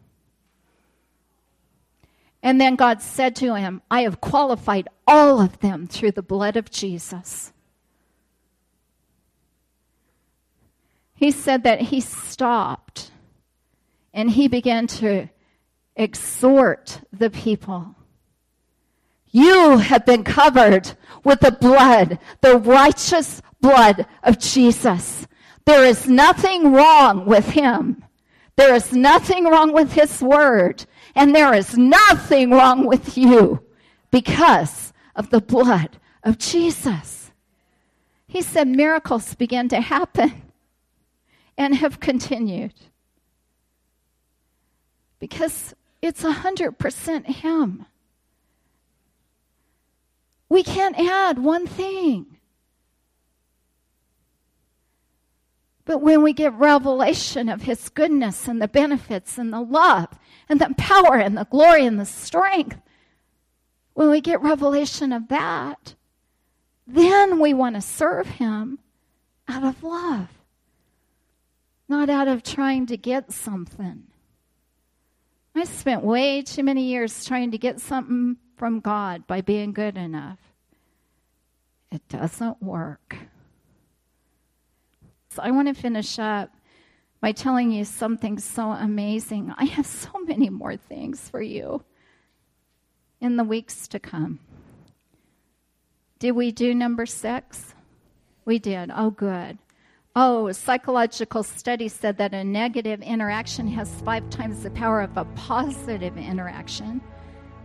And 2.42 2.62
then 2.62 2.76
God 2.76 3.02
said 3.02 3.36
to 3.38 3.56
him, 3.56 3.82
I 3.90 4.02
have 4.02 4.22
qualified 4.22 4.88
all 5.08 5.42
of 5.42 5.60
them 5.60 5.88
through 5.88 6.12
the 6.12 6.22
blood 6.22 6.56
of 6.56 6.72
Jesus. 6.72 7.52
He 11.14 11.32
said 11.32 11.64
that 11.64 11.82
he 11.82 12.00
stopped 12.00 13.12
and 14.14 14.32
he 14.32 14.48
began 14.48 14.88
to 14.88 15.30
exhort 15.96 17.02
the 17.12 17.30
people. 17.30 17.96
You 19.32 19.78
have 19.78 20.06
been 20.06 20.24
covered 20.24 20.94
with 21.24 21.42
the 21.42 21.52
blood, 21.52 22.20
the 22.42 22.58
righteous 22.58 23.42
blood 23.62 24.06
of 24.24 24.40
Jesus. 24.40 25.28
There 25.66 25.84
is 25.84 26.08
nothing 26.08 26.72
wrong 26.72 27.26
with 27.26 27.50
him. 27.50 28.04
There 28.56 28.74
is 28.74 28.94
nothing 28.94 29.46
wrong 29.46 29.74
with 29.74 29.94
his 29.94 30.22
word. 30.22 30.86
And 31.16 31.36
there 31.36 31.54
is 31.54 31.78
nothing 31.78 32.52
wrong 32.52 32.86
with 32.86 33.18
you 33.18 33.64
because 34.12 34.94
of 35.16 35.30
the 35.30 35.42
blood 35.42 35.98
of 36.24 36.38
Jesus. 36.38 37.32
He 38.28 38.42
said 38.42 38.68
miracles 38.68 39.36
began 39.36 39.70
to 39.70 39.82
happen 39.82 40.42
and 41.58 41.76
have 41.76 42.00
continued 42.00 42.74
because 45.20 45.74
it's 46.02 46.24
100% 46.24 47.26
Him. 47.26 47.86
We 50.50 50.64
can't 50.64 50.98
add 50.98 51.40
one 51.40 51.68
thing. 51.68 52.37
But 55.88 56.02
when 56.02 56.22
we 56.22 56.34
get 56.34 56.54
revelation 56.54 57.48
of 57.48 57.62
His 57.62 57.88
goodness 57.88 58.48
and 58.48 58.62
the 58.62 58.68
benefits 58.68 59.38
and 59.38 59.54
the 59.54 59.62
love 59.62 60.10
and 60.50 60.60
the 60.60 60.76
power 60.78 61.16
and 61.16 61.38
the 61.38 61.46
glory 61.46 61.86
and 61.86 61.98
the 61.98 62.06
strength, 62.06 62.78
when 63.94 64.10
we 64.10 64.20
get 64.20 64.42
revelation 64.42 65.14
of 65.14 65.30
that, 65.30 65.96
then 66.86 67.40
we 67.40 67.54
want 67.54 67.76
to 67.76 67.82
serve 67.82 68.28
Him 68.28 68.80
out 69.48 69.64
of 69.64 69.82
love, 69.82 70.28
not 71.88 72.10
out 72.10 72.28
of 72.28 72.44
trying 72.44 72.86
to 72.88 72.98
get 72.98 73.32
something. 73.32 74.04
I 75.56 75.64
spent 75.64 76.04
way 76.04 76.42
too 76.42 76.64
many 76.64 76.84
years 76.84 77.24
trying 77.24 77.52
to 77.52 77.58
get 77.58 77.80
something 77.80 78.36
from 78.58 78.82
God 78.82 79.26
by 79.26 79.40
being 79.40 79.72
good 79.72 79.98
enough. 79.98 80.40
It 81.92 82.06
doesn't 82.10 82.62
work. 82.62 83.16
I 85.40 85.52
want 85.52 85.68
to 85.68 85.74
finish 85.74 86.20
up 86.20 86.52
by 87.22 87.32
telling 87.32 87.72
you 87.72 87.86
something 87.86 88.38
so 88.40 88.72
amazing. 88.72 89.54
I 89.58 89.66
have 89.66 89.86
so 89.86 90.12
many 90.26 90.50
more 90.50 90.78
things 90.78 91.28
for 91.30 91.42
you 91.42 91.84
in 93.20 93.38
the 93.38 93.44
weeks 93.44 93.88
to 93.90 94.00
come. 94.00 94.40
Did 96.20 96.32
we 96.32 96.52
do 96.52 96.74
number 96.74 97.06
six? 97.06 97.76
We 98.46 98.60
did. 98.60 98.92
Oh, 98.96 99.12
good. 99.12 99.58
Oh, 100.16 100.52
psychological 100.52 101.44
study 101.44 101.88
said 101.88 102.18
that 102.18 102.34
a 102.34 102.44
negative 102.44 103.02
interaction 103.02 103.68
has 103.68 103.90
five 104.02 104.28
times 104.32 104.64
the 104.64 104.72
power 104.72 105.02
of 105.02 105.16
a 105.16 105.26
positive 105.36 106.18
interaction. 106.18 107.02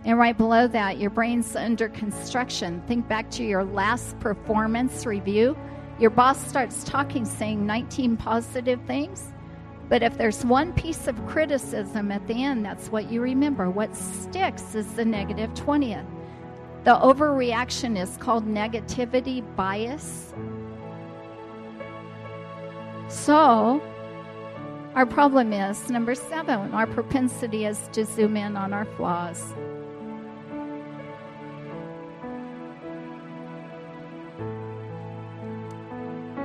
And 0.04 0.18
right 0.18 0.36
below 0.36 0.66
that, 0.68 0.98
your 0.98 1.10
brain's 1.10 1.54
under 1.56 1.88
construction. 1.88 2.82
Think 2.86 3.08
back 3.08 3.30
to 3.32 3.44
your 3.44 3.64
last 3.64 4.18
performance 4.20 5.06
review 5.06 5.56
your 6.03 6.11
boss 6.11 6.44
starts 6.48 6.82
talking, 6.82 7.24
saying 7.24 7.64
19 7.64 8.16
positive 8.16 8.80
things. 8.88 9.32
But 9.88 10.03
if 10.03 10.18
there's 10.18 10.44
one 10.44 10.72
piece 10.72 11.07
of 11.07 11.26
criticism 11.28 12.11
at 12.11 12.26
the 12.26 12.42
end, 12.42 12.64
that's 12.64 12.90
what 12.90 13.09
you 13.09 13.20
remember. 13.20 13.70
What 13.70 13.94
sticks 13.94 14.74
is 14.74 14.92
the 14.94 15.05
negative 15.05 15.55
20th. 15.55 16.05
The 16.82 16.96
overreaction 16.96 17.96
is 17.96 18.16
called 18.16 18.44
negativity 18.44 19.44
bias. 19.55 20.34
So, 23.07 23.80
our 24.96 25.07
problem 25.07 25.53
is 25.53 25.88
number 25.88 26.16
seven, 26.16 26.72
our 26.72 26.88
propensity 26.88 27.64
is 27.64 27.88
to 27.92 28.05
zoom 28.05 28.36
in 28.36 28.57
on 28.57 28.72
our 28.72 28.86
flaws. 28.86 29.55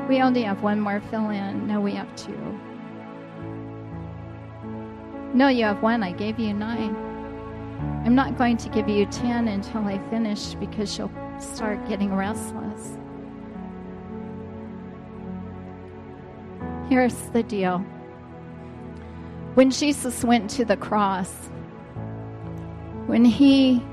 We 0.08 0.22
only 0.22 0.44
have 0.44 0.64
one 0.64 0.80
more 0.80 1.02
fill 1.10 1.30
in. 1.30 1.68
No, 1.68 1.82
we 1.82 1.94
have 1.94 2.14
two. 2.16 2.60
No, 5.34 5.50
you 5.50 5.66
have 5.66 5.82
one. 5.84 6.02
I 6.02 6.14
gave 6.14 6.40
you 6.40 6.54
nine. 6.54 6.96
I'm 8.06 8.16
not 8.16 8.38
going 8.38 8.58
to 8.58 8.70
give 8.70 8.88
you 8.88 9.06
ten 9.08 9.48
until 9.50 9.82
I 9.82 10.00
finish 10.10 10.54
because 10.56 10.98
you'll 10.98 11.12
start 11.40 11.88
getting 11.90 12.16
restless. 12.16 12.98
Here's 16.90 17.16
the 17.34 17.44
deal. 17.44 17.80
When 19.56 19.72
Jesus 19.72 20.24
went 20.24 20.50
to 20.52 20.64
the 20.64 20.78
cross, 20.78 21.32
when 23.08 23.26
he 23.26 23.84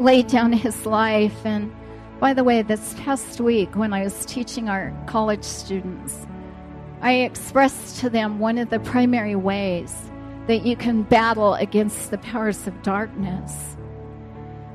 laid 0.00 0.26
down 0.26 0.52
his 0.52 0.84
life 0.84 1.44
and 1.44 1.72
by 2.20 2.34
the 2.34 2.42
way, 2.42 2.62
this 2.62 2.94
past 2.94 3.40
week 3.40 3.76
when 3.76 3.92
I 3.92 4.02
was 4.02 4.26
teaching 4.26 4.68
our 4.68 4.92
college 5.06 5.44
students, 5.44 6.26
I 7.00 7.12
expressed 7.12 8.00
to 8.00 8.10
them 8.10 8.40
one 8.40 8.58
of 8.58 8.70
the 8.70 8.80
primary 8.80 9.36
ways 9.36 9.94
that 10.48 10.66
you 10.66 10.74
can 10.74 11.02
battle 11.02 11.54
against 11.54 12.10
the 12.10 12.18
powers 12.18 12.66
of 12.66 12.82
darkness. 12.82 13.76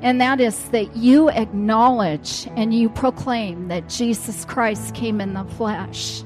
And 0.02 0.22
that 0.22 0.40
is 0.40 0.70
that 0.70 0.96
you 0.96 1.30
acknowledge 1.30 2.48
and 2.56 2.74
you 2.74 2.90
proclaim 2.90 3.68
that 3.68 3.90
Jesus 3.90 4.46
Christ 4.46 4.96
came 4.96 5.20
in 5.20 5.34
the 5.34 5.44
flesh. 5.44 6.24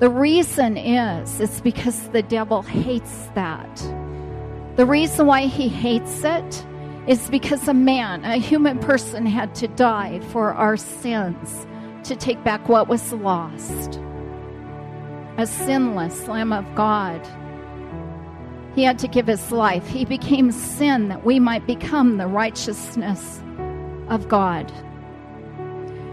The 0.00 0.10
reason 0.10 0.76
is, 0.76 1.40
it's 1.40 1.60
because 1.60 2.08
the 2.08 2.22
devil 2.22 2.62
hates 2.62 3.28
that. 3.34 3.76
The 4.76 4.86
reason 4.86 5.26
why 5.26 5.42
he 5.42 5.68
hates 5.68 6.24
it 6.24 6.66
is 7.06 7.28
because 7.30 7.66
a 7.66 7.74
man, 7.74 8.24
a 8.24 8.36
human 8.36 8.78
person, 8.78 9.26
had 9.26 9.54
to 9.56 9.68
die 9.68 10.20
for 10.30 10.52
our 10.52 10.76
sins 10.76 11.66
to 12.04 12.14
take 12.14 12.42
back 12.44 12.68
what 12.68 12.88
was 12.88 13.12
lost. 13.12 14.00
A 15.38 15.46
sinless 15.46 16.28
Lamb 16.28 16.52
of 16.52 16.74
God. 16.74 17.26
He 18.74 18.82
had 18.84 18.98
to 19.00 19.08
give 19.08 19.26
his 19.26 19.50
life. 19.50 19.86
He 19.86 20.04
became 20.04 20.52
sin 20.52 21.08
that 21.08 21.24
we 21.24 21.40
might 21.40 21.66
become 21.66 22.18
the 22.18 22.26
righteousness 22.26 23.42
of 24.08 24.28
God. 24.28 24.70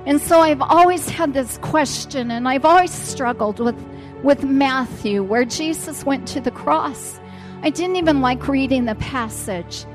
And 0.05 0.21
so 0.21 0.39
I've 0.39 0.61
always 0.61 1.09
had 1.09 1.33
this 1.33 1.57
question, 1.57 2.31
and 2.31 2.47
I've 2.47 2.63
always 2.63 2.91
struggled 2.91 3.59
with, 3.59 3.75
with 4.23 4.43
Matthew, 4.43 5.21
where 5.21 5.43
Jesus 5.43 6.05
went 6.05 6.27
to 6.29 6.39
the 6.39 6.51
cross. 6.51 7.19
I 7.61 7.69
didn't 7.69 7.97
even 7.97 8.21
like 8.21 8.47
reading 8.47 8.85
the 8.85 8.95
passage 8.95 9.85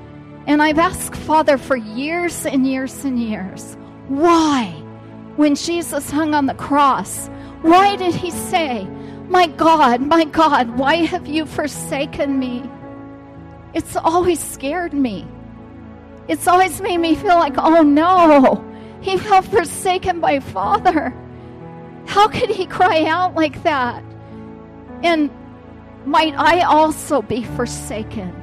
and 0.47 0.63
I've 0.63 0.79
asked 0.79 1.17
Father 1.17 1.59
for 1.59 1.77
years 1.77 2.47
and 2.47 2.67
years 2.67 3.05
and 3.05 3.19
years, 3.19 3.77
why 4.09 4.67
when 5.37 5.55
Jesus 5.55 6.11
hung 6.11 6.35
on 6.35 6.47
the 6.47 6.55
cross, 6.55 7.29
why 7.63 7.97
did 7.97 8.15
he 8.15 8.31
say, 8.31 8.85
My 9.29 9.47
God, 9.47 10.01
my 10.01 10.25
God, 10.25 10.77
why 10.77 10.97
have 10.97 11.27
you 11.27 11.47
forsaken 11.47 12.39
me? 12.39 12.69
It's 13.73 13.97
always 13.97 14.41
scared 14.41 14.93
me. 14.93 15.27
It's 16.29 16.47
always 16.47 16.81
made 16.81 16.99
me 16.99 17.15
feel 17.15 17.37
like, 17.37 17.55
oh 17.57 17.83
no, 17.83 18.65
he 19.01 19.17
felt 19.19 19.47
forsaken 19.47 20.21
by 20.21 20.41
Father. 20.41 21.15
How 22.07 22.29
could 22.29 22.51
he 22.51 22.67
cry 22.67 23.05
out 23.05 23.35
like 23.35 23.63
that? 23.63 24.05
And 25.03 25.31
might 26.05 26.35
I 26.37 26.61
also 26.61 27.23
be 27.23 27.43
forsaken? 27.43 28.42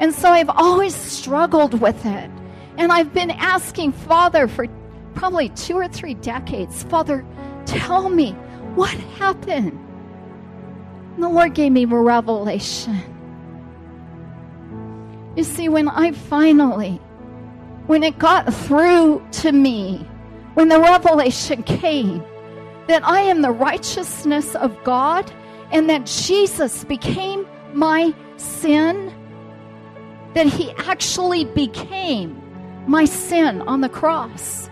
And 0.00 0.14
so 0.14 0.30
I've 0.30 0.50
always 0.50 0.94
struggled 0.94 1.80
with 1.80 2.04
it. 2.04 2.30
And 2.78 2.90
I've 2.90 3.12
been 3.12 3.30
asking 3.30 3.92
Father 3.92 4.48
for 4.48 4.66
probably 5.14 5.50
two 5.50 5.74
or 5.74 5.86
three 5.86 6.14
decades 6.14 6.82
Father, 6.84 7.24
tell 7.66 8.08
me 8.08 8.32
what 8.74 8.90
happened. 8.90 9.78
And 11.14 11.22
the 11.22 11.28
Lord 11.28 11.54
gave 11.54 11.72
me 11.72 11.84
a 11.84 11.86
revelation. 11.86 12.98
You 15.36 15.44
see, 15.44 15.68
when 15.68 15.88
I 15.88 16.12
finally, 16.12 17.00
when 17.86 18.02
it 18.02 18.18
got 18.18 18.52
through 18.52 19.22
to 19.32 19.52
me, 19.52 19.98
when 20.54 20.68
the 20.68 20.80
revelation 20.80 21.62
came 21.62 22.24
that 22.88 23.06
I 23.06 23.20
am 23.20 23.42
the 23.42 23.52
righteousness 23.52 24.54
of 24.56 24.82
God 24.82 25.30
and 25.70 25.88
that 25.90 26.06
Jesus 26.06 26.84
became 26.84 27.46
my 27.72 28.14
sin, 28.36 29.14
that 30.34 30.46
he 30.46 30.70
actually 30.72 31.44
became 31.44 32.40
my 32.86 33.04
sin 33.04 33.62
on 33.62 33.80
the 33.80 33.88
cross. 33.88 34.70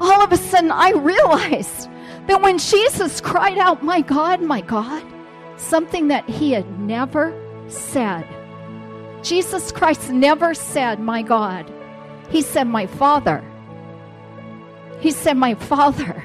All 0.00 0.22
of 0.22 0.32
a 0.32 0.36
sudden, 0.36 0.70
I 0.70 0.90
realized 0.90 1.88
that 2.26 2.42
when 2.42 2.58
Jesus 2.58 3.20
cried 3.20 3.58
out, 3.58 3.82
My 3.82 4.00
God, 4.00 4.42
my 4.42 4.60
God, 4.60 5.04
something 5.56 6.08
that 6.08 6.28
he 6.28 6.52
had 6.52 6.78
never 6.80 7.32
said. 7.68 8.26
Jesus 9.22 9.72
Christ 9.72 10.10
never 10.10 10.54
said, 10.54 11.00
My 11.00 11.22
God. 11.22 11.72
He 12.28 12.42
said, 12.42 12.64
My 12.64 12.86
Father. 12.86 13.42
He 15.00 15.10
said, 15.10 15.36
My 15.36 15.54
Father. 15.54 16.24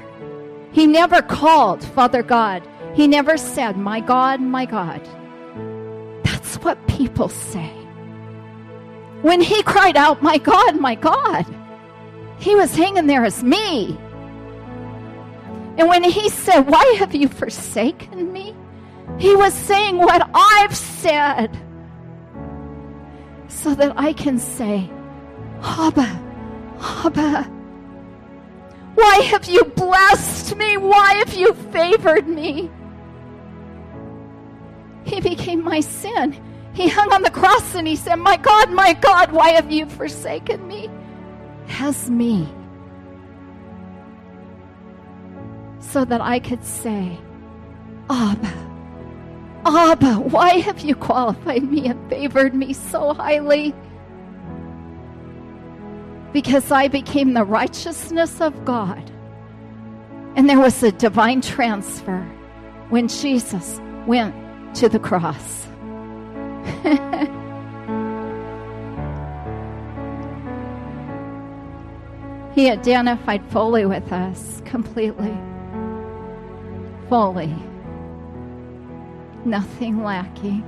He 0.72 0.86
never 0.86 1.22
called 1.22 1.82
Father 1.82 2.22
God. 2.22 2.66
He 2.94 3.06
never 3.06 3.36
said, 3.36 3.76
My 3.76 4.00
God, 4.00 4.40
my 4.40 4.66
God. 4.66 5.00
That's 6.24 6.56
what 6.56 6.86
people 6.86 7.28
say. 7.28 7.79
When 9.22 9.40
he 9.40 9.62
cried 9.62 9.96
out, 9.96 10.22
My 10.22 10.38
God, 10.38 10.80
my 10.80 10.94
God, 10.94 11.46
he 12.38 12.54
was 12.54 12.74
hanging 12.74 13.06
there 13.06 13.24
as 13.24 13.42
me. 13.42 13.98
And 15.76 15.88
when 15.88 16.02
he 16.02 16.28
said, 16.28 16.60
Why 16.60 16.96
have 16.98 17.14
you 17.14 17.28
forsaken 17.28 18.32
me? 18.32 18.54
He 19.18 19.36
was 19.36 19.52
saying 19.52 19.98
what 19.98 20.28
I've 20.34 20.74
said 20.74 21.58
so 23.48 23.74
that 23.74 23.92
I 23.96 24.12
can 24.12 24.38
say, 24.38 24.90
Abba, 25.62 26.20
Abba. 26.80 27.42
Why 28.94 29.14
have 29.30 29.46
you 29.46 29.64
blessed 29.64 30.56
me? 30.56 30.76
Why 30.76 31.14
have 31.14 31.34
you 31.34 31.52
favored 31.54 32.26
me? 32.26 32.70
He 35.04 35.20
became 35.20 35.62
my 35.62 35.80
sin. 35.80 36.36
He 36.72 36.88
hung 36.88 37.12
on 37.12 37.22
the 37.22 37.30
cross 37.30 37.74
and 37.74 37.86
he 37.86 37.96
said, 37.96 38.16
My 38.16 38.36
God, 38.36 38.70
my 38.70 38.92
God, 38.94 39.32
why 39.32 39.50
have 39.50 39.70
you 39.70 39.86
forsaken 39.86 40.66
me? 40.66 40.88
Has 41.66 42.08
me. 42.08 42.48
So 45.80 46.04
that 46.04 46.20
I 46.20 46.38
could 46.38 46.64
say, 46.64 47.18
Abba, 48.08 48.70
Abba, 49.66 50.14
why 50.14 50.58
have 50.58 50.80
you 50.80 50.94
qualified 50.94 51.64
me 51.64 51.86
and 51.86 52.08
favored 52.08 52.54
me 52.54 52.72
so 52.72 53.14
highly? 53.14 53.74
Because 56.32 56.70
I 56.70 56.88
became 56.88 57.34
the 57.34 57.44
righteousness 57.44 58.40
of 58.40 58.64
God. 58.64 59.10
And 60.36 60.48
there 60.48 60.60
was 60.60 60.80
a 60.82 60.92
divine 60.92 61.40
transfer 61.40 62.20
when 62.88 63.08
Jesus 63.08 63.80
went 64.06 64.34
to 64.76 64.88
the 64.88 65.00
cross. 65.00 65.66
he 72.54 72.70
identified 72.70 73.44
fully 73.50 73.86
with 73.86 74.12
us, 74.12 74.62
completely. 74.64 75.36
Fully. 77.08 77.54
Nothing 79.44 80.02
lacking. 80.02 80.64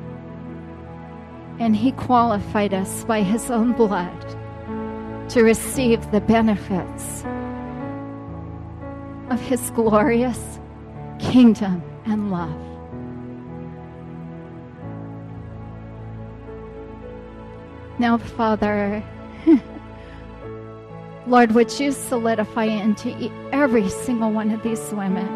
And 1.58 1.76
he 1.76 1.92
qualified 1.92 2.74
us 2.74 3.04
by 3.04 3.22
his 3.22 3.50
own 3.50 3.72
blood 3.72 4.20
to 5.30 5.42
receive 5.42 6.10
the 6.10 6.20
benefits 6.20 7.24
of 9.30 9.40
his 9.40 9.70
glorious 9.70 10.60
kingdom 11.18 11.82
and 12.04 12.30
love. 12.30 12.71
Now, 18.02 18.18
Father, 18.18 19.00
Lord, 21.28 21.52
would 21.52 21.78
you 21.78 21.92
solidify 21.92 22.64
into 22.64 23.30
every 23.52 23.88
single 23.88 24.32
one 24.32 24.50
of 24.50 24.60
these 24.64 24.92
women? 24.92 25.28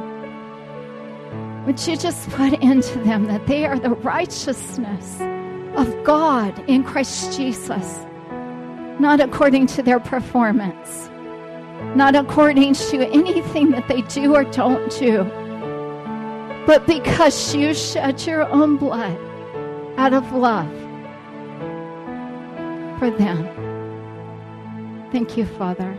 Would 1.65 1.87
you 1.87 1.97
just 1.97 2.29
put 2.31 2.55
into 2.61 2.99
them 2.99 3.27
that 3.27 3.47
they 3.47 3.67
are 3.67 3.79
the 3.79 3.91
righteousness 3.91 5.21
of 5.77 6.03
God 6.03 6.59
in 6.69 6.83
Christ 6.83 7.37
Jesus, 7.39 8.01
not 8.99 9.21
according 9.21 9.69
to 9.69 9.83
their 9.85 10.01
performance, 10.01 11.09
not 11.95 12.17
according 12.17 12.75
to 12.75 13.09
anything 13.13 13.71
that 13.71 13.87
they 13.87 14.03
do 14.03 14.35
or 14.35 14.43
don't 14.43 14.91
do, 14.99 15.23
but 16.67 16.85
because 16.85 17.55
you 17.55 17.73
shed 17.75 18.27
your 18.27 18.43
own 18.51 18.77
blood 18.77 19.17
out 19.99 20.13
of 20.13 20.33
love 20.33 20.86
for 22.99 23.11
them. 23.11 23.47
Thank 25.13 25.37
you, 25.37 25.47
Father. 25.47 25.95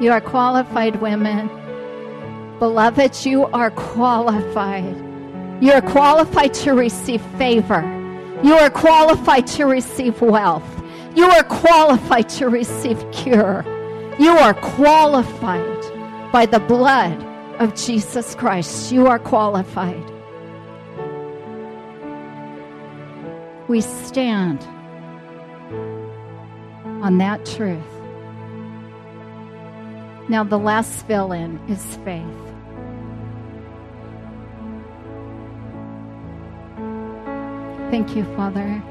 You 0.00 0.12
are 0.12 0.20
qualified 0.20 1.00
women. 1.00 1.48
Beloved, 2.58 3.26
you 3.26 3.46
are 3.46 3.70
qualified. 3.70 4.96
You 5.60 5.72
are 5.72 5.82
qualified 5.82 6.54
to 6.54 6.72
receive 6.72 7.20
favor. 7.36 7.82
You 8.44 8.54
are 8.54 8.70
qualified 8.70 9.46
to 9.48 9.64
receive 9.64 10.20
wealth. 10.20 10.82
You 11.16 11.24
are 11.24 11.42
qualified 11.42 12.28
to 12.30 12.48
receive 12.48 13.04
cure. 13.10 13.64
You 14.20 14.30
are 14.30 14.54
qualified 14.54 16.32
by 16.32 16.46
the 16.46 16.60
blood 16.60 17.20
of 17.58 17.74
Jesus 17.74 18.36
Christ. 18.36 18.92
You 18.92 19.08
are 19.08 19.18
qualified. 19.18 20.17
We 23.68 23.82
stand 23.82 24.62
on 27.02 27.18
that 27.18 27.44
truth. 27.44 27.78
Now, 30.28 30.42
the 30.42 30.58
last 30.58 31.06
fill 31.06 31.32
in 31.32 31.58
is 31.68 31.96
faith. 32.04 32.24
Thank 37.90 38.16
you, 38.16 38.24
Father. 38.36 38.82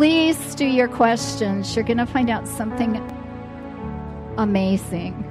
Please 0.00 0.54
do 0.54 0.64
your 0.64 0.88
questions. 0.88 1.76
You're 1.76 1.84
going 1.84 1.98
to 1.98 2.06
find 2.06 2.30
out 2.30 2.48
something 2.48 2.96
amazing. 4.38 5.29